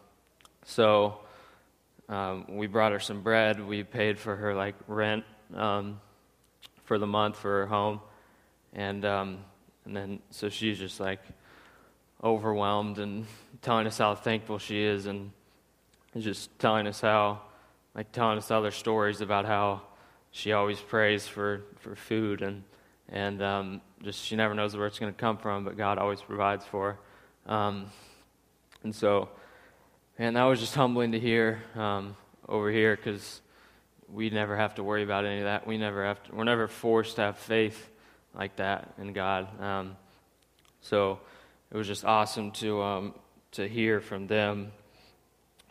so 0.64 1.18
um, 2.08 2.46
we 2.48 2.66
brought 2.66 2.92
her 2.92 3.00
some 3.00 3.22
bread. 3.22 3.64
We 3.64 3.82
paid 3.82 4.18
for 4.18 4.36
her 4.36 4.54
like 4.54 4.74
rent 4.86 5.24
um, 5.54 6.00
for 6.84 6.98
the 6.98 7.06
month 7.06 7.36
for 7.36 7.60
her 7.60 7.66
home, 7.66 8.00
and 8.72 9.04
um, 9.04 9.38
and 9.84 9.96
then 9.96 10.18
so 10.30 10.48
she's 10.48 10.78
just 10.78 11.00
like 11.00 11.20
overwhelmed 12.22 12.98
and 12.98 13.26
telling 13.62 13.86
us 13.86 13.98
how 13.98 14.14
thankful 14.14 14.58
she 14.58 14.82
is, 14.82 15.06
and 15.06 15.30
just 16.18 16.56
telling 16.58 16.86
us 16.86 17.00
how 17.00 17.40
like 17.94 18.10
telling 18.12 18.38
us 18.38 18.50
other 18.50 18.70
stories 18.70 19.20
about 19.20 19.44
how 19.44 19.82
she 20.30 20.52
always 20.52 20.80
prays 20.80 21.28
for, 21.28 21.62
for 21.78 21.94
food 21.94 22.42
and 22.42 22.64
and 23.08 23.42
um, 23.42 23.80
just 24.02 24.24
she 24.24 24.34
never 24.34 24.54
knows 24.54 24.76
where 24.76 24.86
it's 24.86 24.98
going 24.98 25.12
to 25.12 25.18
come 25.18 25.36
from, 25.36 25.64
but 25.64 25.76
God 25.76 25.98
always 25.98 26.20
provides 26.20 26.64
for 26.64 26.98
her. 27.46 27.52
Um, 27.52 27.86
and 28.82 28.94
so, 28.94 29.28
and 30.18 30.36
that 30.36 30.44
was 30.44 30.60
just 30.60 30.74
humbling 30.74 31.12
to 31.12 31.20
hear 31.20 31.62
um, 31.74 32.16
over 32.48 32.70
here 32.70 32.96
because 32.96 33.40
we 34.08 34.30
never 34.30 34.56
have 34.56 34.76
to 34.76 34.84
worry 34.84 35.02
about 35.02 35.24
any 35.24 35.38
of 35.38 35.44
that. 35.44 35.66
We 35.66 35.78
never 35.78 36.04
have 36.04 36.22
to, 36.24 36.34
we're 36.34 36.44
never 36.44 36.68
forced 36.68 37.16
to 37.16 37.22
have 37.22 37.38
faith 37.38 37.90
like 38.34 38.56
that 38.56 38.94
in 38.98 39.12
God. 39.12 39.60
Um, 39.60 39.96
so 40.80 41.18
it 41.70 41.76
was 41.76 41.86
just 41.86 42.04
awesome 42.04 42.50
to 42.52 42.82
um, 42.82 43.14
to 43.52 43.68
hear 43.68 44.00
from 44.00 44.26
them 44.26 44.72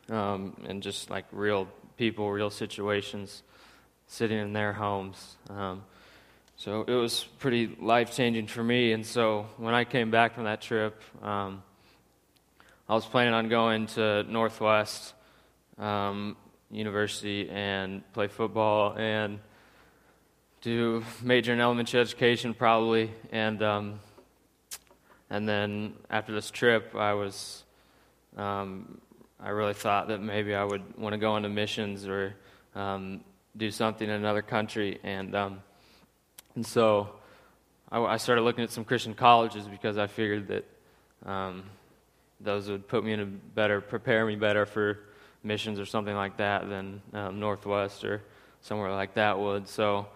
um, 0.09 0.55
and 0.67 0.81
just 0.81 1.09
like 1.09 1.25
real 1.31 1.67
people, 1.97 2.31
real 2.31 2.49
situations 2.49 3.43
sitting 4.07 4.37
in 4.37 4.53
their 4.53 4.73
homes. 4.73 5.37
Um, 5.49 5.83
so 6.55 6.83
it 6.87 6.93
was 6.93 7.23
pretty 7.39 7.75
life 7.79 8.15
changing 8.15 8.47
for 8.47 8.63
me. 8.63 8.93
And 8.93 9.05
so 9.05 9.47
when 9.57 9.73
I 9.73 9.83
came 9.83 10.11
back 10.11 10.35
from 10.35 10.45
that 10.45 10.61
trip, 10.61 11.01
um, 11.21 11.63
I 12.87 12.95
was 12.95 13.05
planning 13.05 13.33
on 13.33 13.49
going 13.49 13.87
to 13.87 14.23
Northwest 14.23 15.13
um, 15.77 16.35
University 16.69 17.49
and 17.49 18.03
play 18.13 18.27
football 18.27 18.97
and 18.97 19.39
do 20.61 21.03
major 21.21 21.53
in 21.53 21.61
elementary 21.61 22.01
education 22.01 22.53
probably. 22.53 23.11
And 23.31 23.63
um, 23.63 23.99
and 25.29 25.47
then 25.47 25.93
after 26.09 26.33
this 26.33 26.51
trip, 26.51 26.93
I 26.95 27.13
was 27.13 27.63
um, 28.37 28.99
I 29.39 29.49
really 29.49 29.73
thought 29.73 30.07
that 30.07 30.21
maybe 30.21 30.55
I 30.55 30.63
would 30.63 30.97
want 30.97 31.13
to 31.13 31.17
go 31.17 31.35
into 31.35 31.49
missions 31.49 32.07
or 32.07 32.35
um, 32.75 33.21
do 33.55 33.71
something 33.71 34.07
in 34.07 34.15
another 34.15 34.41
country. 34.41 34.99
And, 35.03 35.35
um, 35.35 35.59
and 36.55 36.65
so 36.65 37.09
I, 37.91 37.99
I, 37.99 38.17
started 38.17 38.43
looking 38.43 38.63
at 38.63 38.71
some 38.71 38.85
Christian 38.85 39.13
colleges 39.13 39.67
because 39.67 39.97
I 39.97 40.07
figured 40.07 40.47
that 40.47 41.29
um, 41.29 41.63
those 42.43 42.69
would 42.69 42.87
put 42.87 43.03
me 43.03 43.13
in 43.13 43.19
a 43.19 43.25
better, 43.25 43.81
prepare 43.81 44.25
me 44.25 44.35
better 44.35 44.65
for 44.65 44.99
missions 45.43 45.79
or 45.79 45.85
something 45.85 46.15
like 46.15 46.37
that 46.37 46.69
than 46.69 47.01
um, 47.13 47.39
Northwest 47.39 48.03
or 48.03 48.21
somewhere 48.61 48.91
like 48.91 49.15
that 49.15 49.39
would. 49.39 49.67
So 49.67 50.07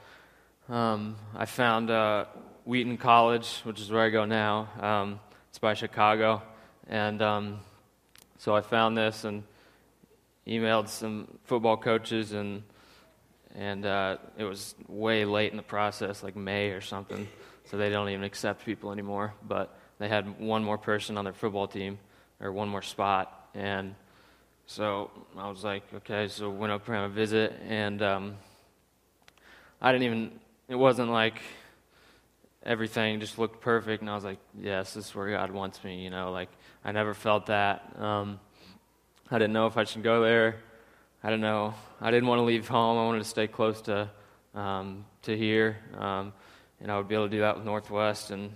um, 0.69 1.15
I 1.35 1.45
found 1.45 1.89
uh, 1.89 2.25
Wheaton 2.65 2.97
College, 2.97 3.61
which 3.63 3.79
is 3.79 3.91
where 3.91 4.03
I 4.03 4.09
go 4.09 4.25
now. 4.25 4.69
Um, 4.79 5.19
it's 5.49 5.59
by 5.59 5.73
Chicago. 5.73 6.41
And 6.87 7.21
um, 7.21 7.59
so 8.37 8.55
I 8.55 8.61
found 8.61 8.97
this 8.97 9.23
and 9.23 9.43
emailed 10.45 10.87
some 10.87 11.27
football 11.43 11.77
coaches 11.77 12.31
and 12.31 12.63
and 13.55 13.87
uh, 13.87 14.17
it 14.37 14.43
was 14.43 14.75
way 14.87 15.25
late 15.25 15.49
in 15.49 15.57
the 15.57 15.63
process, 15.63 16.21
like 16.21 16.35
May 16.35 16.69
or 16.69 16.81
something. 16.81 17.27
So 17.65 17.77
they 17.77 17.89
don't 17.89 18.07
even 18.09 18.23
accept 18.23 18.63
people 18.63 18.91
anymore. 18.91 19.33
But 19.45 19.75
they 19.97 20.07
had 20.07 20.39
one 20.39 20.63
more 20.63 20.77
person 20.77 21.17
on 21.17 21.23
their 21.23 21.33
football 21.33 21.67
team, 21.67 21.97
or 22.39 22.51
one 22.51 22.69
more 22.69 22.81
spot, 22.81 23.49
and 23.53 23.95
so 24.65 25.09
I 25.37 25.49
was 25.49 25.63
like, 25.63 25.83
okay. 25.95 26.27
So 26.27 26.49
went 26.49 26.71
up 26.73 26.87
around 26.89 27.05
a 27.05 27.09
visit, 27.09 27.53
and 27.67 28.01
um, 28.01 28.35
I 29.81 29.91
didn't 29.91 30.03
even. 30.03 30.31
It 30.67 30.75
wasn't 30.75 31.09
like 31.09 31.41
everything 32.63 33.21
just 33.21 33.39
looked 33.39 33.61
perfect, 33.61 34.01
and 34.01 34.09
I 34.09 34.15
was 34.15 34.25
like, 34.25 34.39
yes, 34.59 34.93
this 34.93 35.07
is 35.07 35.15
where 35.15 35.31
God 35.31 35.51
wants 35.51 35.83
me. 35.83 36.03
You 36.03 36.09
know, 36.09 36.31
like 36.31 36.49
I 36.83 36.91
never 36.91 37.13
felt 37.13 37.45
that. 37.45 37.95
Um, 37.97 38.39
I 39.31 39.39
didn't 39.39 39.53
know 39.53 39.67
if 39.67 39.77
I 39.77 39.85
should 39.85 40.03
go 40.03 40.21
there. 40.21 40.57
I 41.23 41.29
don't 41.29 41.41
know. 41.41 41.73
I 41.99 42.11
didn't 42.11 42.27
want 42.27 42.39
to 42.39 42.43
leave 42.43 42.67
home. 42.67 42.97
I 42.97 43.05
wanted 43.05 43.19
to 43.19 43.29
stay 43.29 43.47
close 43.47 43.81
to 43.83 44.09
um, 44.53 45.05
to 45.23 45.35
here, 45.35 45.77
um, 45.97 46.33
and 46.81 46.91
I 46.91 46.97
would 46.97 47.07
be 47.07 47.15
able 47.15 47.25
to 47.25 47.31
do 47.31 47.39
that 47.39 47.55
with 47.55 47.65
Northwest. 47.65 48.31
And 48.31 48.51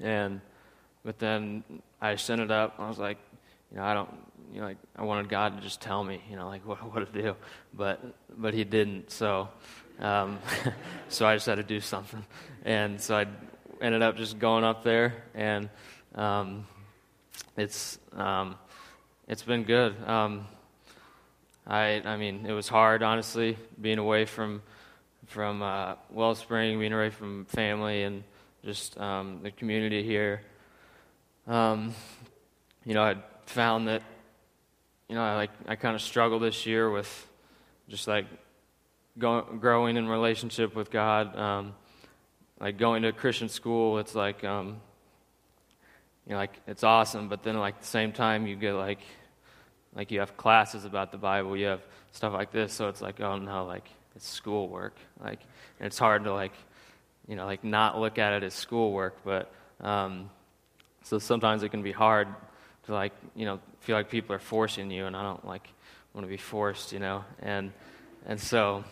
and 0.00 0.40
but 1.04 1.18
then 1.18 1.64
I 2.00 2.16
sent 2.16 2.40
it 2.40 2.50
up. 2.50 2.74
I 2.78 2.88
was 2.88 2.98
like, 2.98 3.18
you 3.70 3.78
know, 3.78 3.84
I 3.84 3.94
don't, 3.94 4.10
you 4.52 4.60
know, 4.60 4.66
like 4.66 4.78
I 4.96 5.02
wanted 5.02 5.28
God 5.28 5.56
to 5.56 5.62
just 5.62 5.80
tell 5.80 6.02
me, 6.04 6.20
you 6.30 6.36
know, 6.36 6.46
like 6.46 6.62
what 6.66 6.78
what 6.92 7.12
to 7.12 7.22
do, 7.22 7.36
but 7.74 8.00
but 8.36 8.54
He 8.54 8.64
didn't. 8.64 9.10
So 9.10 9.48
um, 10.00 10.38
so 11.08 11.26
I 11.26 11.34
just 11.34 11.46
had 11.46 11.56
to 11.56 11.62
do 11.62 11.80
something, 11.80 12.24
and 12.64 13.00
so 13.00 13.16
I 13.16 13.26
ended 13.80 14.02
up 14.02 14.16
just 14.16 14.38
going 14.38 14.64
up 14.64 14.84
there, 14.84 15.24
and 15.34 15.68
um, 16.14 16.66
it's 17.56 17.98
um, 18.12 18.56
it's 19.28 19.42
been 19.42 19.64
good. 19.64 19.94
Um, 20.08 20.46
I, 21.66 22.02
I 22.04 22.16
mean, 22.16 22.46
it 22.46 22.52
was 22.52 22.68
hard, 22.68 23.02
honestly, 23.02 23.56
being 23.80 23.98
away 23.98 24.24
from 24.24 24.62
from 25.26 25.62
uh, 25.62 25.94
Wellspring, 26.10 26.78
being 26.78 26.92
away 26.92 27.10
from 27.10 27.44
family 27.46 28.02
and 28.02 28.24
just 28.64 28.98
um, 28.98 29.40
the 29.42 29.50
community 29.50 30.02
here. 30.02 30.42
Um, 31.46 31.94
you 32.84 32.94
know, 32.94 33.02
I 33.02 33.16
found 33.46 33.88
that, 33.88 34.02
you 35.08 35.14
know, 35.14 35.22
I 35.22 35.36
like 35.36 35.50
I 35.66 35.76
kind 35.76 35.94
of 35.94 36.02
struggled 36.02 36.42
this 36.42 36.66
year 36.66 36.90
with 36.90 37.28
just 37.88 38.06
like 38.06 38.26
go, 39.18 39.42
growing 39.42 39.96
in 39.96 40.08
relationship 40.08 40.74
with 40.74 40.90
God. 40.90 41.36
Um, 41.36 41.74
like 42.60 42.78
going 42.78 43.02
to 43.02 43.08
a 43.08 43.12
Christian 43.12 43.48
school, 43.48 43.98
it's 43.98 44.14
like, 44.14 44.44
um, 44.44 44.80
you 46.26 46.32
know, 46.32 46.36
like 46.36 46.60
it's 46.66 46.84
awesome, 46.84 47.28
but 47.28 47.42
then 47.42 47.58
like 47.58 47.74
at 47.74 47.80
the 47.80 47.86
same 47.86 48.12
time 48.12 48.46
you 48.46 48.54
get 48.54 48.74
like 48.74 49.00
like 49.94 50.10
you 50.10 50.20
have 50.20 50.36
classes 50.36 50.84
about 50.84 51.10
the 51.12 51.18
Bible, 51.18 51.56
you 51.56 51.66
have 51.66 51.82
stuff 52.12 52.32
like 52.32 52.52
this, 52.52 52.72
so 52.72 52.88
it's 52.88 53.02
like, 53.02 53.20
oh 53.20 53.36
no, 53.38 53.64
like 53.66 53.88
it's 54.14 54.28
schoolwork. 54.28 54.94
Like 55.20 55.40
and 55.80 55.86
it's 55.86 55.98
hard 55.98 56.24
to 56.24 56.32
like, 56.32 56.52
you 57.26 57.34
know, 57.34 57.46
like 57.46 57.64
not 57.64 57.98
look 57.98 58.18
at 58.18 58.32
it 58.32 58.42
as 58.44 58.54
schoolwork, 58.54 59.16
but 59.24 59.52
Um, 59.80 60.30
so 61.04 61.18
sometimes 61.18 61.62
it 61.62 61.70
can 61.70 61.82
be 61.82 61.92
hard 61.92 62.28
to 62.84 62.92
like, 62.92 63.12
you 63.34 63.44
know, 63.44 63.60
feel 63.80 63.96
like 63.96 64.10
people 64.10 64.34
are 64.34 64.40
forcing 64.40 64.90
you, 64.90 65.06
and 65.06 65.16
I 65.16 65.22
don't 65.22 65.46
like 65.46 65.68
want 66.14 66.24
to 66.24 66.28
be 66.28 66.36
forced, 66.36 66.92
you 66.92 66.98
know. 66.98 67.24
And 67.40 67.72
and 68.26 68.40
so, 68.40 68.84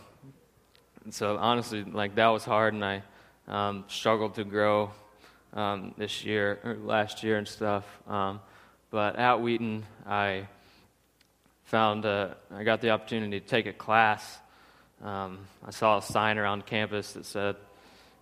and 1.05 1.15
so 1.15 1.37
honestly, 1.37 1.85
like 1.85 2.15
that 2.17 2.29
was 2.29 2.45
hard, 2.45 2.75
and 2.75 2.85
I 2.85 3.03
um, 3.49 3.85
struggled 3.89 4.35
to 4.35 4.45
grow 4.45 4.91
um, 5.53 5.95
this 5.97 6.25
year 6.25 6.61
or 6.65 6.77
last 6.77 7.23
year 7.23 7.37
and 7.37 7.47
stuff. 7.47 7.85
Um, 8.09 8.41
but 8.91 9.17
at 9.17 9.41
Wheaton, 9.41 9.85
I 10.07 10.49
found 11.65 12.05
a, 12.05 12.37
I 12.53 12.65
got 12.65 12.81
the 12.81 12.91
opportunity 12.91 13.39
to 13.39 13.47
take 13.47 13.67
a 13.67 13.73
class. 13.73 14.39
Um, 15.03 15.39
I 15.65 15.71
saw 15.71 15.99
a 15.99 16.03
sign 16.03 16.39
around 16.39 16.67
campus 16.67 17.13
that 17.13 17.25
said, 17.25 17.57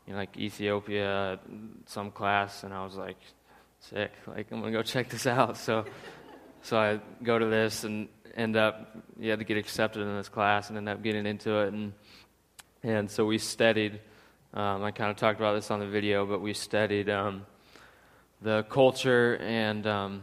you 0.06 0.12
know, 0.12 0.18
like 0.18 0.36
Ethiopia, 0.36 1.38
some 1.86 2.10
class, 2.10 2.64
and 2.64 2.72
I 2.72 2.84
was 2.84 2.94
like, 2.94 3.16
sick. 3.80 4.12
Like 4.26 4.50
I'm 4.50 4.60
gonna 4.60 4.72
go 4.72 4.82
check 4.82 5.08
this 5.08 5.26
out. 5.26 5.56
So, 5.56 5.84
so 6.62 6.78
I 6.78 7.00
go 7.22 7.38
to 7.38 7.46
this 7.46 7.84
and 7.84 8.08
end 8.36 8.56
up 8.56 8.96
you 9.18 9.30
had 9.30 9.38
to 9.38 9.44
get 9.44 9.56
accepted 9.56 10.02
in 10.02 10.16
this 10.16 10.28
class 10.28 10.68
and 10.68 10.78
end 10.78 10.88
up 10.88 11.02
getting 11.02 11.26
into 11.26 11.58
it 11.58 11.72
and 11.72 11.92
and 12.82 13.10
so 13.10 13.26
we 13.26 13.38
studied. 13.38 14.00
Um, 14.54 14.84
I 14.84 14.92
kind 14.92 15.10
of 15.10 15.16
talked 15.16 15.40
about 15.40 15.54
this 15.54 15.70
on 15.70 15.80
the 15.80 15.86
video, 15.86 16.24
but 16.24 16.40
we 16.40 16.54
studied 16.54 17.10
um, 17.10 17.44
the 18.40 18.62
culture 18.64 19.36
and 19.42 19.86
um, 19.86 20.22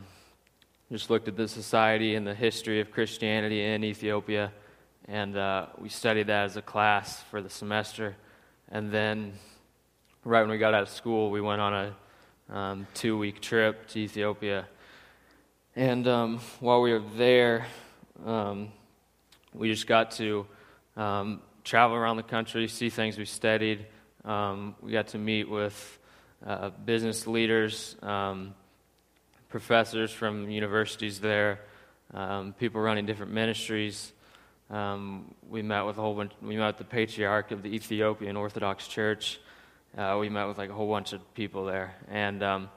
just 0.92 1.10
looked 1.10 1.28
at 1.28 1.36
the 1.36 1.48
society 1.48 2.16
and 2.16 2.26
the 2.26 2.34
history 2.34 2.80
of 2.80 2.92
Christianity 2.92 3.64
in 3.64 3.84
Ethiopia, 3.84 4.52
and 5.08 5.36
uh, 5.36 5.68
we 5.78 5.90
studied 5.90 6.28
that 6.28 6.46
as 6.46 6.58
a 6.58 6.62
class 6.62 7.22
for 7.24 7.42
the 7.42 7.50
semester. 7.50 8.16
And 8.70 8.92
then, 8.92 9.34
right 10.24 10.42
when 10.42 10.50
we 10.50 10.58
got 10.58 10.74
out 10.74 10.84
of 10.84 10.90
school, 10.90 11.30
we 11.30 11.42
went 11.42 11.60
on 11.60 11.74
a 11.74 11.96
um, 12.50 12.88
two-week 12.94 13.42
trip 13.42 13.88
to 13.88 14.00
Ethiopia. 14.00 14.68
And 15.76 16.08
um, 16.08 16.40
while 16.60 16.82
we 16.82 16.94
were 16.94 17.04
there, 17.16 17.66
um, 18.26 18.72
we 19.54 19.70
just 19.70 19.88
got 19.88 20.12
to 20.12 20.46
um, 20.96 21.42
travel 21.64 21.96
around 21.96 22.18
the 22.18 22.24
country, 22.24 22.68
see 22.68 22.90
things 22.90 23.18
we 23.18 23.26
studied. 23.26 23.86
Um, 24.24 24.76
we 24.82 24.92
got 24.92 25.08
to 25.08 25.18
meet 25.18 25.50
with 25.50 26.00
uh, 26.46 26.70
business 26.70 27.28
leaders, 27.28 27.96
um, 28.02 28.54
professors 29.50 30.12
from 30.12 30.50
universities 30.50 31.20
there, 31.20 31.60
people 32.60 32.82
running 32.82 33.06
different 33.06 33.32
ministries. 33.32 34.14
We 34.70 35.62
met 35.62 35.82
with 35.84 35.98
a 35.98 36.02
whole 36.02 36.16
bunch. 36.16 36.32
We 36.42 36.58
met 36.58 36.78
the 36.78 36.84
patriarch 36.84 37.52
of 37.52 37.64
the 37.64 37.70
Ethiopian 37.70 38.36
Orthodox 38.36 38.88
Church. 38.88 39.40
Uh, 39.98 40.18
we 40.20 40.28
met 40.28 40.46
with 40.46 40.58
like 40.58 40.70
a 40.70 40.74
whole 40.74 40.90
bunch 40.90 41.14
of 41.14 41.34
people 41.36 41.64
there, 41.64 41.96
and 42.10 42.44
um, 42.44 42.70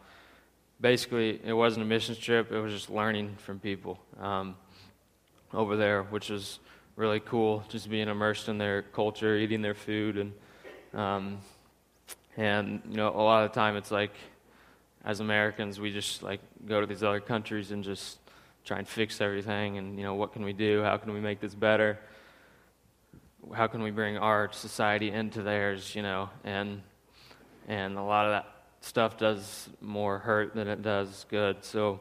basically, 0.80 1.40
it 1.44 1.52
wasn't 1.52 1.82
a 1.82 1.86
missions 1.86 2.16
trip. 2.16 2.52
It 2.52 2.60
was 2.60 2.72
just 2.72 2.90
learning 2.90 3.34
from 3.38 3.58
people 3.58 3.98
um, 4.20 4.54
over 5.52 5.76
there, 5.76 6.04
which 6.04 6.30
was 6.30 6.60
really 6.94 7.18
cool. 7.18 7.64
Just 7.68 7.90
being 7.90 8.08
immersed 8.08 8.48
in 8.48 8.56
their 8.56 8.82
culture, 8.82 9.36
eating 9.36 9.62
their 9.62 9.74
food, 9.74 10.16
and 10.16 10.32
um, 10.94 11.38
and 12.36 12.82
you 12.88 12.96
know, 12.96 13.08
a 13.08 13.18
lot 13.20 13.42
of 13.42 13.50
the 13.50 13.54
time, 13.54 13.76
it's 13.76 13.90
like 13.90 14.12
as 15.04 15.18
Americans, 15.18 15.80
we 15.80 15.90
just 15.90 16.22
like 16.22 16.40
go 16.66 16.80
to 16.80 16.86
these 16.86 17.02
other 17.02 17.18
countries 17.18 17.72
and 17.72 17.82
just 17.82 18.18
try 18.64 18.78
and 18.78 18.86
fix 18.86 19.20
everything. 19.20 19.76
And 19.76 19.98
you 19.98 20.04
know, 20.04 20.14
what 20.14 20.32
can 20.32 20.44
we 20.44 20.52
do? 20.52 20.84
How 20.84 20.96
can 20.98 21.12
we 21.12 21.20
make 21.20 21.40
this 21.40 21.54
better? 21.56 21.98
How 23.52 23.66
can 23.66 23.82
we 23.82 23.90
bring 23.90 24.18
our 24.18 24.52
society 24.52 25.10
into 25.10 25.42
theirs? 25.42 25.96
You 25.96 26.02
know, 26.02 26.30
and 26.44 26.82
and 27.68 27.96
a 27.96 28.02
lot 28.02 28.26
of 28.26 28.32
that 28.32 28.46
stuff 28.80 29.16
does 29.16 29.68
more 29.80 30.18
hurt 30.18 30.54
than 30.56 30.66
it 30.66 30.82
does 30.82 31.24
good. 31.28 31.64
So 31.64 32.00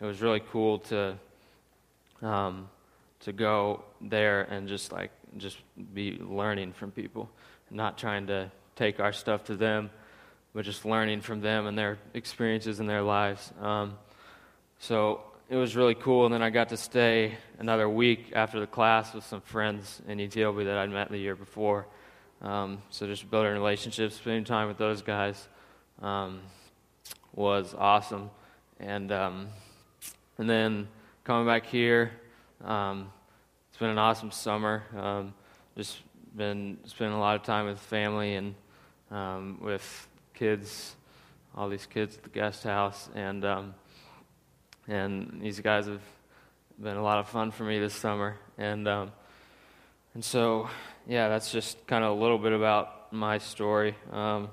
it 0.00 0.06
was 0.06 0.22
really 0.22 0.42
cool 0.50 0.78
to 0.78 1.18
um, 2.22 2.70
to 3.20 3.32
go 3.32 3.84
there 4.00 4.42
and 4.44 4.66
just 4.66 4.92
like 4.92 5.10
just 5.36 5.58
be 5.92 6.18
learning 6.18 6.72
from 6.72 6.90
people, 6.90 7.28
not 7.70 7.98
trying 7.98 8.28
to 8.28 8.50
take 8.76 9.00
our 9.00 9.12
stuff 9.12 9.44
to 9.44 9.56
them 9.56 9.90
but 10.54 10.64
just 10.64 10.84
learning 10.84 11.20
from 11.20 11.40
them 11.40 11.66
and 11.66 11.76
their 11.76 11.98
experiences 12.14 12.80
in 12.80 12.86
their 12.86 13.02
lives. 13.02 13.52
Um, 13.60 13.96
so 14.78 15.20
it 15.48 15.56
was 15.56 15.76
really 15.76 15.94
cool. 15.94 16.24
And 16.24 16.34
then 16.34 16.42
I 16.42 16.50
got 16.50 16.70
to 16.70 16.76
stay 16.76 17.36
another 17.58 17.88
week 17.88 18.32
after 18.34 18.58
the 18.58 18.66
class 18.66 19.14
with 19.14 19.24
some 19.24 19.40
friends 19.40 20.02
in 20.08 20.20
Ethiopia 20.20 20.64
that 20.66 20.78
I'd 20.78 20.90
met 20.90 21.10
the 21.10 21.18
year 21.18 21.36
before. 21.36 21.86
Um, 22.40 22.82
so 22.90 23.06
just 23.06 23.30
building 23.30 23.52
relationships, 23.52 24.16
spending 24.16 24.44
time 24.44 24.68
with 24.68 24.78
those 24.78 25.02
guys 25.02 25.48
um, 26.00 26.40
was 27.34 27.74
awesome. 27.76 28.30
And 28.80 29.10
um, 29.10 29.48
and 30.38 30.48
then 30.48 30.88
coming 31.24 31.46
back 31.46 31.66
here, 31.66 32.12
um, 32.64 33.10
it's 33.68 33.78
been 33.78 33.90
an 33.90 33.98
awesome 33.98 34.30
summer. 34.30 34.84
Um, 34.96 35.34
just 35.76 35.98
been 36.36 36.78
spending 36.84 37.16
a 37.16 37.20
lot 37.20 37.36
of 37.36 37.42
time 37.42 37.66
with 37.66 37.78
family 37.80 38.34
and 38.36 38.54
with 39.60 40.08
kids, 40.34 40.94
all 41.56 41.68
these 41.68 41.86
kids 41.86 42.16
at 42.16 42.22
the 42.22 42.28
guest 42.28 42.62
house, 42.62 43.08
and 43.14 43.44
um, 43.44 43.74
and 44.86 45.40
these 45.42 45.58
guys 45.60 45.86
have 45.86 46.02
been 46.80 46.96
a 46.96 47.02
lot 47.02 47.18
of 47.18 47.28
fun 47.28 47.50
for 47.50 47.64
me 47.64 47.80
this 47.80 47.94
summer, 47.94 48.36
and 48.56 48.86
um, 48.86 49.10
and 50.14 50.24
so 50.24 50.68
yeah, 51.08 51.28
that's 51.28 51.50
just 51.50 51.86
kind 51.86 52.04
of 52.04 52.18
a 52.18 52.20
little 52.20 52.36
bit 52.36 52.52
about 52.52 53.10
my 53.14 53.38
story 53.38 53.94
um, 54.12 54.50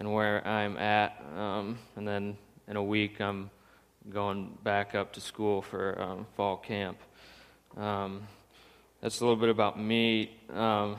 and 0.00 0.12
where 0.12 0.44
I'm 0.44 0.76
at, 0.78 1.22
um, 1.38 1.78
and 1.94 2.06
then 2.06 2.36
in 2.66 2.74
a 2.74 2.82
week 2.82 3.20
I'm 3.20 3.50
going 4.10 4.58
back 4.64 4.96
up 4.96 5.12
to 5.12 5.20
school 5.20 5.62
for 5.62 6.02
um, 6.02 6.26
fall 6.36 6.56
camp. 6.56 6.98
Um, 7.76 8.26
that's 9.00 9.20
a 9.20 9.24
little 9.24 9.38
bit 9.38 9.48
about 9.48 9.78
me. 9.80 10.32
Um, 10.52 10.96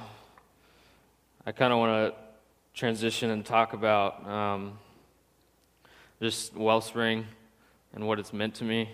I 1.45 1.51
kind 1.51 1.73
of 1.73 1.79
want 1.79 2.13
to 2.13 2.19
transition 2.73 3.29
and 3.29 3.45
talk 3.45 3.73
about 3.73 4.25
um, 4.25 4.79
just 6.21 6.55
Wellspring 6.55 7.25
and 7.93 8.07
what 8.07 8.19
it's 8.19 8.31
meant 8.31 8.55
to 8.55 8.63
me. 8.63 8.89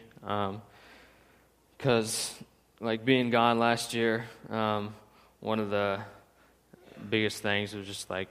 Because, 1.77 2.33
like, 2.79 3.05
being 3.05 3.29
gone 3.29 3.59
last 3.59 3.93
year, 3.93 4.25
one 5.43 5.59
of 5.59 5.69
the 5.69 5.99
biggest 7.09 7.43
things 7.43 7.75
was 7.75 7.85
just 7.85 8.09
like 8.09 8.29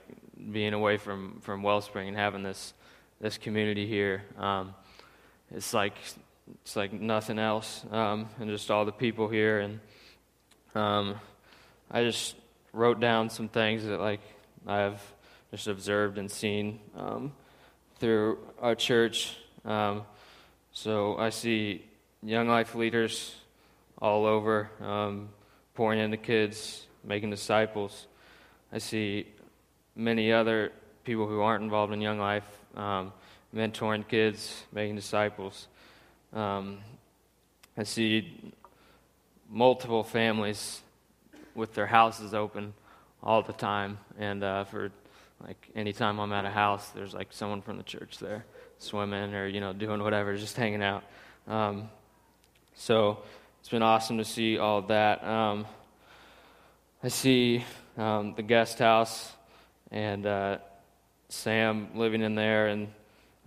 being 0.51 0.73
away 0.73 0.97
from, 0.97 1.39
from 1.41 1.61
Wellspring 1.61 2.07
and 2.07 2.17
having 2.17 2.41
this 2.41 2.73
this 3.21 3.37
community 3.37 3.87
here. 3.87 4.23
Um, 4.37 4.73
it's 5.53 5.73
like 5.75 5.93
it's 6.63 6.75
like 6.75 6.91
nothing 6.91 7.37
else, 7.37 7.85
um, 7.91 8.27
and 8.39 8.49
just 8.49 8.69
all 8.71 8.83
the 8.83 8.91
people 8.91 9.29
here. 9.29 9.59
And 9.59 9.79
um, 10.73 11.15
I 11.91 12.03
just 12.03 12.35
wrote 12.73 12.99
down 12.99 13.29
some 13.29 13.47
things 13.47 13.85
that 13.85 13.99
like 13.99 14.21
I've 14.65 15.01
just 15.51 15.67
observed 15.67 16.17
and 16.17 16.29
seen 16.29 16.79
um, 16.97 17.31
through 17.99 18.39
our 18.59 18.73
church. 18.73 19.37
Um, 19.63 20.01
so 20.71 21.15
I 21.17 21.29
see 21.29 21.85
young 22.23 22.47
life 22.47 22.73
leaders 22.73 23.35
all 23.99 24.25
over 24.25 24.71
um, 24.81 25.29
pouring 25.75 25.99
into 25.99 26.17
kids, 26.17 26.87
making 27.03 27.29
disciples. 27.29 28.07
I 28.71 28.77
see 28.77 29.27
many 29.95 30.31
other 30.31 30.71
people 31.03 31.27
who 31.27 31.41
aren't 31.41 31.63
involved 31.63 31.93
in 31.93 32.01
young 32.01 32.19
life 32.19 32.45
um, 32.75 33.13
mentoring 33.55 34.07
kids, 34.07 34.63
making 34.71 34.95
disciples. 34.95 35.67
Um, 36.33 36.79
I 37.77 37.83
see 37.83 38.53
multiple 39.49 40.03
families 40.03 40.81
with 41.53 41.73
their 41.73 41.85
houses 41.85 42.33
open 42.33 42.73
all 43.21 43.41
the 43.43 43.53
time, 43.53 43.99
and 44.17 44.43
uh, 44.43 44.63
for 44.65 44.91
like 45.45 45.69
anytime 45.75 46.19
I'm 46.19 46.33
at 46.33 46.45
a 46.45 46.49
house, 46.49 46.89
there's 46.89 47.13
like 47.13 47.27
someone 47.31 47.61
from 47.61 47.77
the 47.77 47.83
church 47.83 48.17
there 48.19 48.45
swimming 48.79 49.33
or 49.33 49.47
you 49.47 49.59
know 49.59 49.73
doing 49.73 50.01
whatever, 50.01 50.35
just 50.35 50.57
hanging 50.57 50.83
out. 50.83 51.03
Um, 51.47 51.89
so 52.75 53.19
it's 53.59 53.69
been 53.69 53.83
awesome 53.83 54.17
to 54.17 54.25
see 54.25 54.57
all 54.57 54.81
that. 54.83 55.23
Um, 55.23 55.65
I 57.05 57.09
see 57.09 57.65
um, 57.97 58.33
the 58.33 58.43
guest 58.43 58.79
house 58.79 59.33
and 59.91 60.25
uh, 60.25 60.59
Sam 61.27 61.89
living 61.95 62.21
in 62.21 62.33
there 62.35 62.67
and 62.67 62.87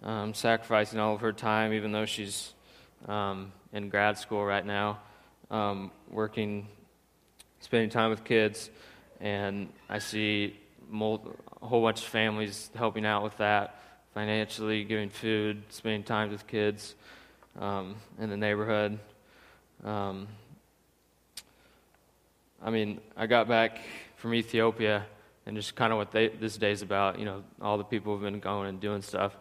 um, 0.03 0.35
sacrificing 0.35 1.01
all 1.01 1.14
of 1.14 1.23
her 1.23 1.33
time, 1.33 1.73
even 1.73 1.90
though 1.90 2.05
she's 2.05 2.53
um, 3.09 3.53
in 3.73 3.88
grad 3.88 4.19
school 4.19 4.45
right 4.45 4.64
now, 4.64 4.99
um, 5.51 5.90
working, 6.11 6.69
spending 7.61 7.88
time 7.88 8.11
with 8.11 8.25
kids. 8.25 8.69
And 9.23 9.71
I 9.88 10.01
see 10.01 10.59
a 10.92 11.19
whole 11.62 11.81
bunch 11.81 12.03
of 12.03 12.09
families 12.09 12.69
helping 12.75 13.07
out 13.07 13.23
with 13.23 13.38
that, 13.38 13.81
financially, 14.12 14.85
giving 14.85 15.09
food, 15.09 15.62
spending 15.71 16.03
time 16.03 16.31
with 16.31 16.47
kids 16.47 16.95
um, 17.59 17.95
in 18.21 18.29
the 18.29 18.37
neighborhood. 18.37 18.99
I 22.62 22.71
mean, 22.71 23.01
I 23.16 23.27
got 23.27 23.49
back 23.49 23.81
from 24.16 24.35
Ethiopia 24.35 25.07
and 25.45 25.57
just 25.57 25.75
kind 25.75 25.92
of 25.92 25.99
what 25.99 26.11
they, 26.11 26.29
this 26.29 26.57
day's 26.57 26.83
about, 26.83 27.19
you 27.19 27.25
know, 27.25 27.45
all 27.61 27.79
the 27.79 27.85
people 27.85 28.14
have 28.14 28.23
been 28.23 28.40
going 28.40 28.69
and 28.69 28.81
doing 28.81 29.03
stuff. 29.03 29.37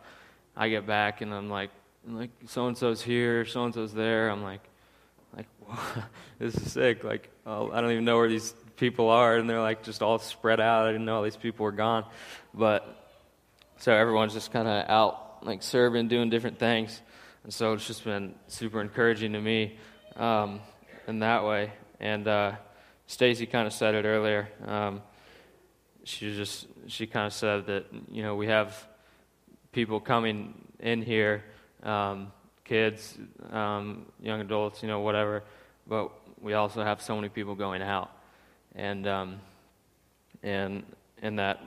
I 0.56 0.70
get 0.70 0.86
back 0.86 1.22
and 1.22 1.34
I'm 1.34 1.50
like, 1.50 1.72
like 2.08 2.30
so 2.48 2.68
and 2.68 2.78
so's 2.78 3.02
here, 3.02 3.46
so 3.46 3.66
and 3.66 3.74
so's 3.74 3.94
there. 3.94 4.30
I'm 4.30 4.44
like, 4.44 4.62
like 5.36 5.48
this 6.40 6.56
is 6.56 6.72
sick. 6.72 7.04
Like 7.04 7.30
oh, 7.46 7.72
I 7.72 7.82
don't 7.82 7.92
even 7.92 8.06
know 8.06 8.18
where 8.18 8.30
these 8.30 8.54
people 8.78 9.10
are, 9.10 9.38
and 9.38 9.50
they're 9.50 9.62
like 9.62 9.84
just 9.84 10.02
all 10.02 10.20
spread 10.20 10.60
out. 10.60 10.86
I 10.86 10.92
didn't 10.92 11.06
know 11.06 11.18
all 11.18 11.24
these 11.24 11.38
people 11.38 11.64
were 11.64 11.72
gone, 11.72 12.06
but 12.54 13.14
so 13.78 13.94
everyone's 13.94 14.34
just 14.34 14.52
kind 14.52 14.68
of 14.68 14.90
out 14.90 15.46
like 15.46 15.64
serving, 15.64 16.08
doing 16.08 16.30
different 16.30 16.60
things, 16.60 17.02
and 17.44 17.54
so 17.54 17.74
it's 17.74 17.88
just 17.88 18.04
been 18.04 18.36
super 18.48 18.82
encouraging 18.82 19.34
to 19.34 19.42
me 19.42 19.78
um, 20.16 20.60
in 21.08 21.20
that 21.20 21.44
way. 21.44 21.72
And 22.00 22.28
uh, 22.28 22.54
Stacy 23.08 23.46
kind 23.46 23.68
of 23.68 23.74
said 23.74 23.94
it 23.96 24.06
earlier. 24.06 24.50
Um, 24.66 25.02
she 26.04 26.36
just 26.36 26.68
she 26.88 27.08
kind 27.08 27.28
of 27.28 27.34
said 27.34 27.66
that 27.68 27.86
you 28.12 28.24
know 28.24 28.36
we 28.36 28.48
have 28.48 28.88
people 29.72 30.00
coming 30.00 30.54
in 30.80 31.02
here, 31.02 31.44
um, 31.84 32.32
kids, 32.64 33.18
um, 33.52 34.06
young 34.22 34.42
adults, 34.42 34.82
you 34.82 34.88
know, 34.88 35.02
whatever, 35.02 35.44
but 35.88 36.12
we 36.42 36.54
also 36.54 36.84
have 36.84 37.02
so 37.02 37.16
many 37.16 37.30
people 37.30 37.56
going 37.56 37.82
out, 37.82 38.12
and 38.76 39.08
um, 39.08 39.40
and 40.44 40.84
in 41.22 41.36
that 41.36 41.60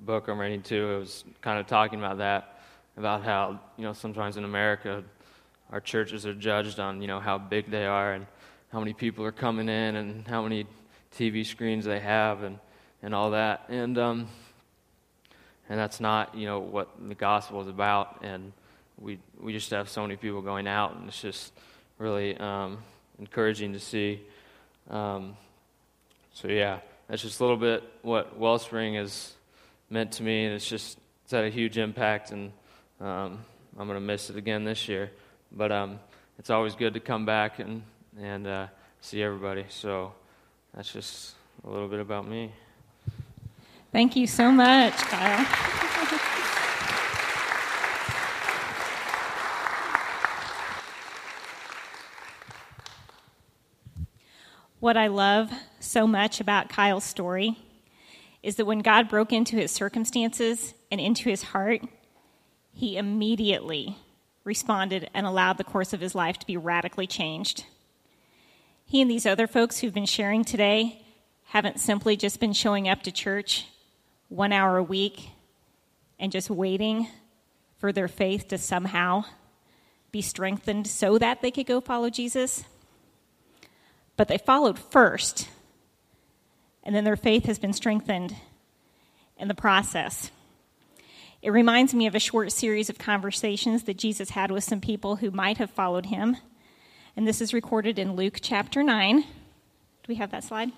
book 0.00 0.28
I'm 0.28 0.38
reading 0.38 0.62
too, 0.62 0.90
it 0.92 0.98
was 0.98 1.24
kind 1.40 1.58
of 1.58 1.66
talking 1.66 1.98
about 1.98 2.18
that, 2.18 2.60
about 2.96 3.22
how 3.22 3.60
you 3.76 3.84
know 3.84 3.92
sometimes 3.92 4.36
in 4.36 4.44
America, 4.44 5.02
our 5.70 5.80
churches 5.80 6.26
are 6.26 6.34
judged 6.34 6.80
on 6.80 7.00
you 7.00 7.08
know 7.08 7.20
how 7.20 7.38
big 7.38 7.70
they 7.70 7.86
are 7.86 8.12
and 8.12 8.26
how 8.70 8.78
many 8.78 8.92
people 8.92 9.24
are 9.24 9.32
coming 9.32 9.68
in 9.68 9.96
and 9.96 10.26
how 10.26 10.42
many 10.42 10.66
TV 11.16 11.44
screens 11.44 11.84
they 11.84 12.00
have 12.00 12.42
and 12.42 12.58
and 13.02 13.14
all 13.14 13.32
that, 13.32 13.64
and 13.68 13.98
um, 13.98 14.28
and 15.68 15.78
that's 15.78 16.00
not 16.00 16.34
you 16.34 16.46
know 16.46 16.60
what 16.60 16.88
the 17.08 17.14
gospel 17.14 17.60
is 17.60 17.68
about, 17.68 18.20
and 18.22 18.52
we 18.98 19.18
we 19.40 19.52
just 19.52 19.70
have 19.70 19.88
so 19.88 20.02
many 20.02 20.16
people 20.16 20.40
going 20.40 20.66
out, 20.66 20.94
and 20.96 21.08
it's 21.08 21.20
just 21.20 21.52
really 21.98 22.36
um, 22.38 22.78
encouraging 23.18 23.72
to 23.72 23.80
see. 23.80 24.20
Um, 24.88 25.36
so 26.32 26.48
yeah, 26.48 26.80
that's 27.08 27.22
just 27.22 27.40
a 27.40 27.42
little 27.42 27.56
bit 27.56 27.82
what 28.02 28.38
Wellspring 28.38 28.94
has 28.94 29.32
meant 29.90 30.12
to 30.12 30.22
me, 30.22 30.44
and 30.44 30.54
it's 30.54 30.68
just 30.68 30.98
it's 31.24 31.32
had 31.32 31.44
a 31.44 31.50
huge 31.50 31.76
impact, 31.76 32.30
and 32.30 32.52
um, 33.00 33.44
I'm 33.78 33.86
going 33.86 33.96
to 33.96 34.00
miss 34.00 34.30
it 34.30 34.36
again 34.36 34.64
this 34.64 34.88
year. 34.88 35.10
But 35.50 35.72
um, 35.72 35.98
it's 36.38 36.50
always 36.50 36.74
good 36.74 36.94
to 36.94 37.00
come 37.00 37.26
back 37.26 37.58
and 37.58 37.82
and 38.20 38.46
uh, 38.46 38.66
see 39.00 39.22
everybody. 39.22 39.66
So 39.68 40.12
that's 40.74 40.92
just 40.92 41.34
a 41.64 41.70
little 41.70 41.88
bit 41.88 42.00
about 42.00 42.26
me. 42.26 42.52
Thank 43.92 44.16
you 44.16 44.26
so 44.26 44.50
much, 44.50 44.94
Kyle. 44.94 45.72
what 54.82 54.96
I 54.96 55.06
love 55.06 55.52
so 55.78 56.08
much 56.08 56.40
about 56.40 56.68
Kyle's 56.68 57.04
story 57.04 57.56
is 58.42 58.56
that 58.56 58.64
when 58.64 58.80
God 58.80 59.08
broke 59.08 59.32
into 59.32 59.54
his 59.54 59.70
circumstances 59.70 60.74
and 60.90 61.00
into 61.00 61.28
his 61.28 61.44
heart, 61.44 61.82
he 62.72 62.96
immediately 62.96 63.96
responded 64.42 65.08
and 65.14 65.24
allowed 65.24 65.58
the 65.58 65.62
course 65.62 65.92
of 65.92 66.00
his 66.00 66.16
life 66.16 66.36
to 66.38 66.46
be 66.46 66.56
radically 66.56 67.06
changed. 67.06 67.64
He 68.92 69.00
and 69.00 69.10
these 69.10 69.24
other 69.24 69.46
folks 69.46 69.78
who've 69.78 69.94
been 69.94 70.04
sharing 70.04 70.44
today 70.44 71.02
haven't 71.44 71.80
simply 71.80 72.14
just 72.14 72.40
been 72.40 72.52
showing 72.52 72.90
up 72.90 73.02
to 73.04 73.10
church 73.10 73.66
one 74.28 74.52
hour 74.52 74.76
a 74.76 74.82
week 74.82 75.30
and 76.18 76.30
just 76.30 76.50
waiting 76.50 77.08
for 77.78 77.90
their 77.90 78.06
faith 78.06 78.48
to 78.48 78.58
somehow 78.58 79.24
be 80.10 80.20
strengthened 80.20 80.86
so 80.86 81.16
that 81.16 81.40
they 81.40 81.50
could 81.50 81.64
go 81.64 81.80
follow 81.80 82.10
Jesus. 82.10 82.64
But 84.18 84.28
they 84.28 84.36
followed 84.36 84.78
first, 84.78 85.48
and 86.82 86.94
then 86.94 87.04
their 87.04 87.16
faith 87.16 87.46
has 87.46 87.58
been 87.58 87.72
strengthened 87.72 88.36
in 89.38 89.48
the 89.48 89.54
process. 89.54 90.30
It 91.40 91.48
reminds 91.48 91.94
me 91.94 92.06
of 92.06 92.14
a 92.14 92.20
short 92.20 92.52
series 92.52 92.90
of 92.90 92.98
conversations 92.98 93.84
that 93.84 93.96
Jesus 93.96 94.28
had 94.28 94.50
with 94.50 94.64
some 94.64 94.82
people 94.82 95.16
who 95.16 95.30
might 95.30 95.56
have 95.56 95.70
followed 95.70 96.04
him. 96.04 96.36
And 97.16 97.26
this 97.26 97.40
is 97.40 97.52
recorded 97.52 97.98
in 97.98 98.16
Luke 98.16 98.38
chapter 98.40 98.82
9. 98.82 99.20
Do 99.20 99.26
we 100.08 100.14
have 100.16 100.30
that 100.30 100.44
slide? 100.44 100.72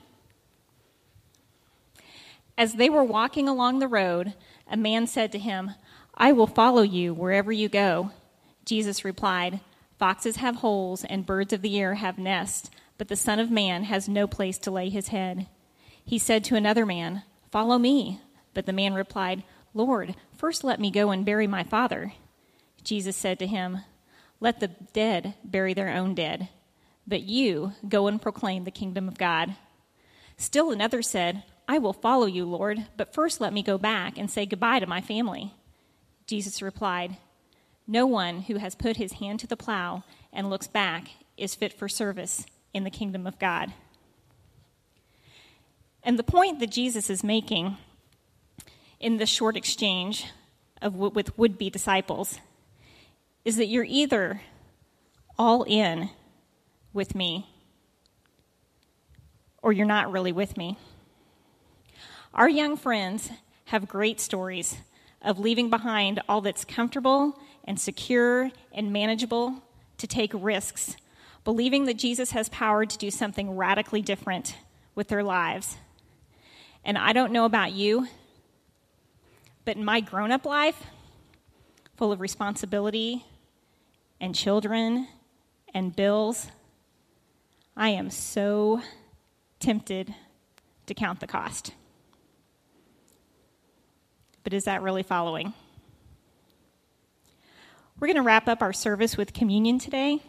As 2.58 2.74
they 2.74 2.90
were 2.90 3.04
walking 3.04 3.48
along 3.48 3.78
the 3.78 3.88
road, 3.88 4.34
a 4.68 4.76
man 4.76 5.06
said 5.06 5.32
to 5.32 5.38
him, 5.38 5.72
I 6.14 6.32
will 6.32 6.46
follow 6.46 6.82
you 6.82 7.14
wherever 7.14 7.52
you 7.52 7.68
go. 7.68 8.10
Jesus 8.64 9.04
replied, 9.04 9.60
Foxes 9.98 10.36
have 10.36 10.56
holes 10.56 11.04
and 11.04 11.26
birds 11.26 11.52
of 11.52 11.62
the 11.62 11.78
air 11.78 11.94
have 11.94 12.18
nests, 12.18 12.70
but 12.98 13.08
the 13.08 13.16
Son 13.16 13.38
of 13.38 13.50
Man 13.50 13.84
has 13.84 14.08
no 14.08 14.26
place 14.26 14.58
to 14.58 14.70
lay 14.70 14.88
his 14.88 15.08
head. 15.08 15.46
He 16.04 16.18
said 16.18 16.44
to 16.44 16.56
another 16.56 16.84
man, 16.84 17.22
Follow 17.50 17.78
me. 17.78 18.20
But 18.54 18.66
the 18.66 18.72
man 18.72 18.94
replied, 18.94 19.42
Lord, 19.72 20.14
first 20.36 20.64
let 20.64 20.80
me 20.80 20.90
go 20.90 21.10
and 21.10 21.24
bury 21.24 21.46
my 21.46 21.64
father. 21.64 22.12
Jesus 22.82 23.16
said 23.16 23.38
to 23.40 23.46
him, 23.46 23.78
Let 24.40 24.60
the 24.60 24.68
dead 24.68 25.34
bury 25.44 25.74
their 25.74 25.90
own 25.90 26.14
dead, 26.14 26.48
but 27.06 27.22
you 27.22 27.72
go 27.88 28.06
and 28.06 28.20
proclaim 28.20 28.64
the 28.64 28.70
kingdom 28.70 29.08
of 29.08 29.18
God. 29.18 29.54
Still 30.36 30.70
another 30.70 31.02
said, 31.02 31.44
I 31.66 31.78
will 31.78 31.92
follow 31.92 32.26
you, 32.26 32.44
Lord, 32.44 32.86
but 32.96 33.14
first 33.14 33.40
let 33.40 33.52
me 33.52 33.62
go 33.62 33.78
back 33.78 34.18
and 34.18 34.30
say 34.30 34.44
goodbye 34.44 34.80
to 34.80 34.86
my 34.86 35.00
family. 35.00 35.54
Jesus 36.26 36.60
replied, 36.60 37.16
No 37.86 38.06
one 38.06 38.42
who 38.42 38.56
has 38.56 38.74
put 38.74 38.96
his 38.96 39.14
hand 39.14 39.40
to 39.40 39.46
the 39.46 39.56
plow 39.56 40.04
and 40.32 40.50
looks 40.50 40.66
back 40.66 41.08
is 41.36 41.54
fit 41.54 41.72
for 41.72 41.88
service 41.88 42.44
in 42.72 42.84
the 42.84 42.90
kingdom 42.90 43.26
of 43.26 43.38
God. 43.38 43.72
And 46.02 46.18
the 46.18 46.22
point 46.22 46.60
that 46.60 46.70
Jesus 46.70 47.08
is 47.08 47.24
making 47.24 47.78
in 49.00 49.16
this 49.16 49.30
short 49.30 49.56
exchange 49.56 50.26
of, 50.82 50.94
with 50.96 51.36
would 51.38 51.56
be 51.56 51.70
disciples 51.70 52.40
is 53.44 53.56
that 53.56 53.66
you're 53.66 53.84
either 53.84 54.40
all 55.38 55.64
in 55.64 56.08
with 56.92 57.14
me 57.14 57.46
or 59.62 59.72
you're 59.72 59.86
not 59.86 60.10
really 60.10 60.32
with 60.32 60.56
me. 60.56 60.78
Our 62.32 62.48
young 62.48 62.76
friends 62.76 63.30
have 63.66 63.88
great 63.88 64.20
stories 64.20 64.76
of 65.22 65.38
leaving 65.38 65.70
behind 65.70 66.20
all 66.28 66.40
that's 66.40 66.64
comfortable 66.64 67.38
and 67.64 67.78
secure 67.78 68.50
and 68.72 68.92
manageable 68.92 69.62
to 69.98 70.06
take 70.06 70.32
risks, 70.34 70.96
believing 71.44 71.86
that 71.86 71.96
Jesus 71.96 72.32
has 72.32 72.48
power 72.48 72.84
to 72.84 72.98
do 72.98 73.10
something 73.10 73.56
radically 73.56 74.02
different 74.02 74.56
with 74.94 75.08
their 75.08 75.22
lives. 75.22 75.76
And 76.84 76.98
I 76.98 77.12
don't 77.12 77.32
know 77.32 77.46
about 77.46 77.72
you, 77.72 78.06
but 79.64 79.76
in 79.76 79.84
my 79.84 80.00
grown 80.00 80.30
up 80.30 80.44
life, 80.44 80.84
full 81.96 82.12
of 82.12 82.20
responsibility 82.20 83.24
and 84.24 84.34
children 84.34 85.06
and 85.72 85.94
bills, 85.94 86.48
I 87.76 87.90
am 87.90 88.10
so 88.10 88.80
tempted 89.60 90.14
to 90.86 90.94
count 90.94 91.20
the 91.20 91.26
cost 91.26 91.72
but 94.44 94.52
is 94.52 94.64
that 94.64 94.82
really 94.82 95.02
following? 95.02 95.54
We're 97.98 98.06
going 98.06 98.16
to 98.16 98.22
wrap 98.22 98.46
up 98.46 98.62
our 98.62 98.74
service 98.74 99.16
with 99.16 99.32
communion 99.32 99.78
today. 99.78 100.22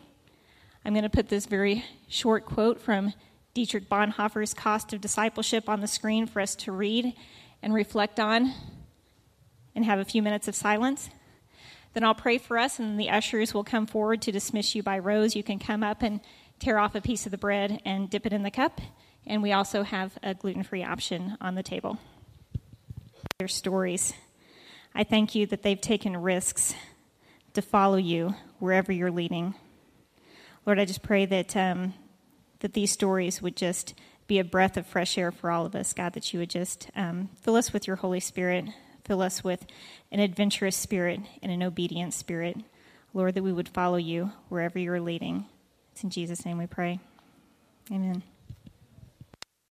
I'm 0.85 0.93
going 0.93 1.03
to 1.03 1.09
put 1.09 1.27
this 1.27 1.45
very 1.45 1.83
short 2.07 2.45
quote 2.45 2.79
from 2.79 3.13
Dietrich 3.53 3.89
Bonhoeffer's 3.89 4.53
Cost 4.53 4.93
of 4.93 5.01
Discipleship 5.01 5.67
on 5.67 5.81
the 5.81 5.87
screen 5.87 6.27
for 6.27 6.39
us 6.39 6.55
to 6.55 6.71
read 6.71 7.13
and 7.61 7.73
reflect 7.73 8.19
on 8.19 8.53
and 9.75 9.83
have 9.83 9.99
a 9.99 10.05
few 10.05 10.21
minutes 10.21 10.47
of 10.47 10.55
silence. 10.55 11.09
Then 11.95 12.03
I'll 12.03 12.13
pray 12.13 12.37
for 12.37 12.57
us, 12.57 12.77
and 12.77 12.99
the 12.99 13.09
ushers 13.09 13.53
will 13.53 13.63
come 13.63 13.87
forward 13.87 14.21
to 14.23 14.31
dismiss 14.33 14.75
you 14.75 14.83
by 14.83 14.99
rows. 14.99 15.33
You 15.33 15.43
can 15.43 15.59
come 15.59 15.81
up 15.81 16.03
and 16.03 16.19
tear 16.59 16.77
off 16.77 16.93
a 16.93 16.99
piece 16.99 17.25
of 17.25 17.31
the 17.31 17.37
bread 17.37 17.81
and 17.85 18.09
dip 18.09 18.25
it 18.25 18.33
in 18.33 18.43
the 18.43 18.51
cup. 18.51 18.81
And 19.25 19.41
we 19.41 19.53
also 19.53 19.83
have 19.83 20.17
a 20.21 20.33
gluten 20.33 20.63
free 20.63 20.83
option 20.83 21.37
on 21.39 21.55
the 21.55 21.63
table 21.63 21.97
their 23.39 23.47
stories. 23.47 24.13
I 24.93 25.03
thank 25.03 25.35
you 25.35 25.45
that 25.47 25.61
they've 25.61 25.79
taken 25.79 26.15
risks 26.15 26.73
to 27.53 27.61
follow 27.61 27.97
you 27.97 28.35
wherever 28.59 28.91
you're 28.91 29.11
leading. 29.11 29.55
Lord, 30.65 30.79
I 30.79 30.85
just 30.85 31.01
pray 31.01 31.25
that 31.25 31.55
um, 31.55 31.93
that 32.59 32.73
these 32.73 32.91
stories 32.91 33.41
would 33.41 33.55
just 33.55 33.93
be 34.27 34.39
a 34.39 34.43
breath 34.43 34.77
of 34.77 34.85
fresh 34.85 35.17
air 35.17 35.31
for 35.31 35.49
all 35.49 35.65
of 35.65 35.75
us, 35.75 35.93
God. 35.93 36.13
That 36.13 36.33
you 36.33 36.39
would 36.39 36.49
just 36.49 36.89
um, 36.95 37.29
fill 37.41 37.55
us 37.55 37.71
with 37.71 37.87
your 37.87 37.97
Holy 37.97 38.19
Spirit, 38.19 38.65
fill 39.05 39.21
us 39.21 39.43
with 39.43 39.65
an 40.11 40.19
adventurous 40.19 40.75
spirit 40.75 41.21
and 41.41 41.51
an 41.51 41.63
obedient 41.63 42.13
spirit, 42.13 42.57
Lord. 43.13 43.35
That 43.35 43.43
we 43.43 43.53
would 43.53 43.69
follow 43.69 43.97
you 43.97 44.31
wherever 44.49 44.77
you're 44.77 44.99
leading. 44.99 45.45
It's 45.93 46.03
in 46.03 46.09
Jesus' 46.09 46.45
name 46.45 46.57
we 46.57 46.67
pray. 46.67 46.99
Amen. 47.91 48.23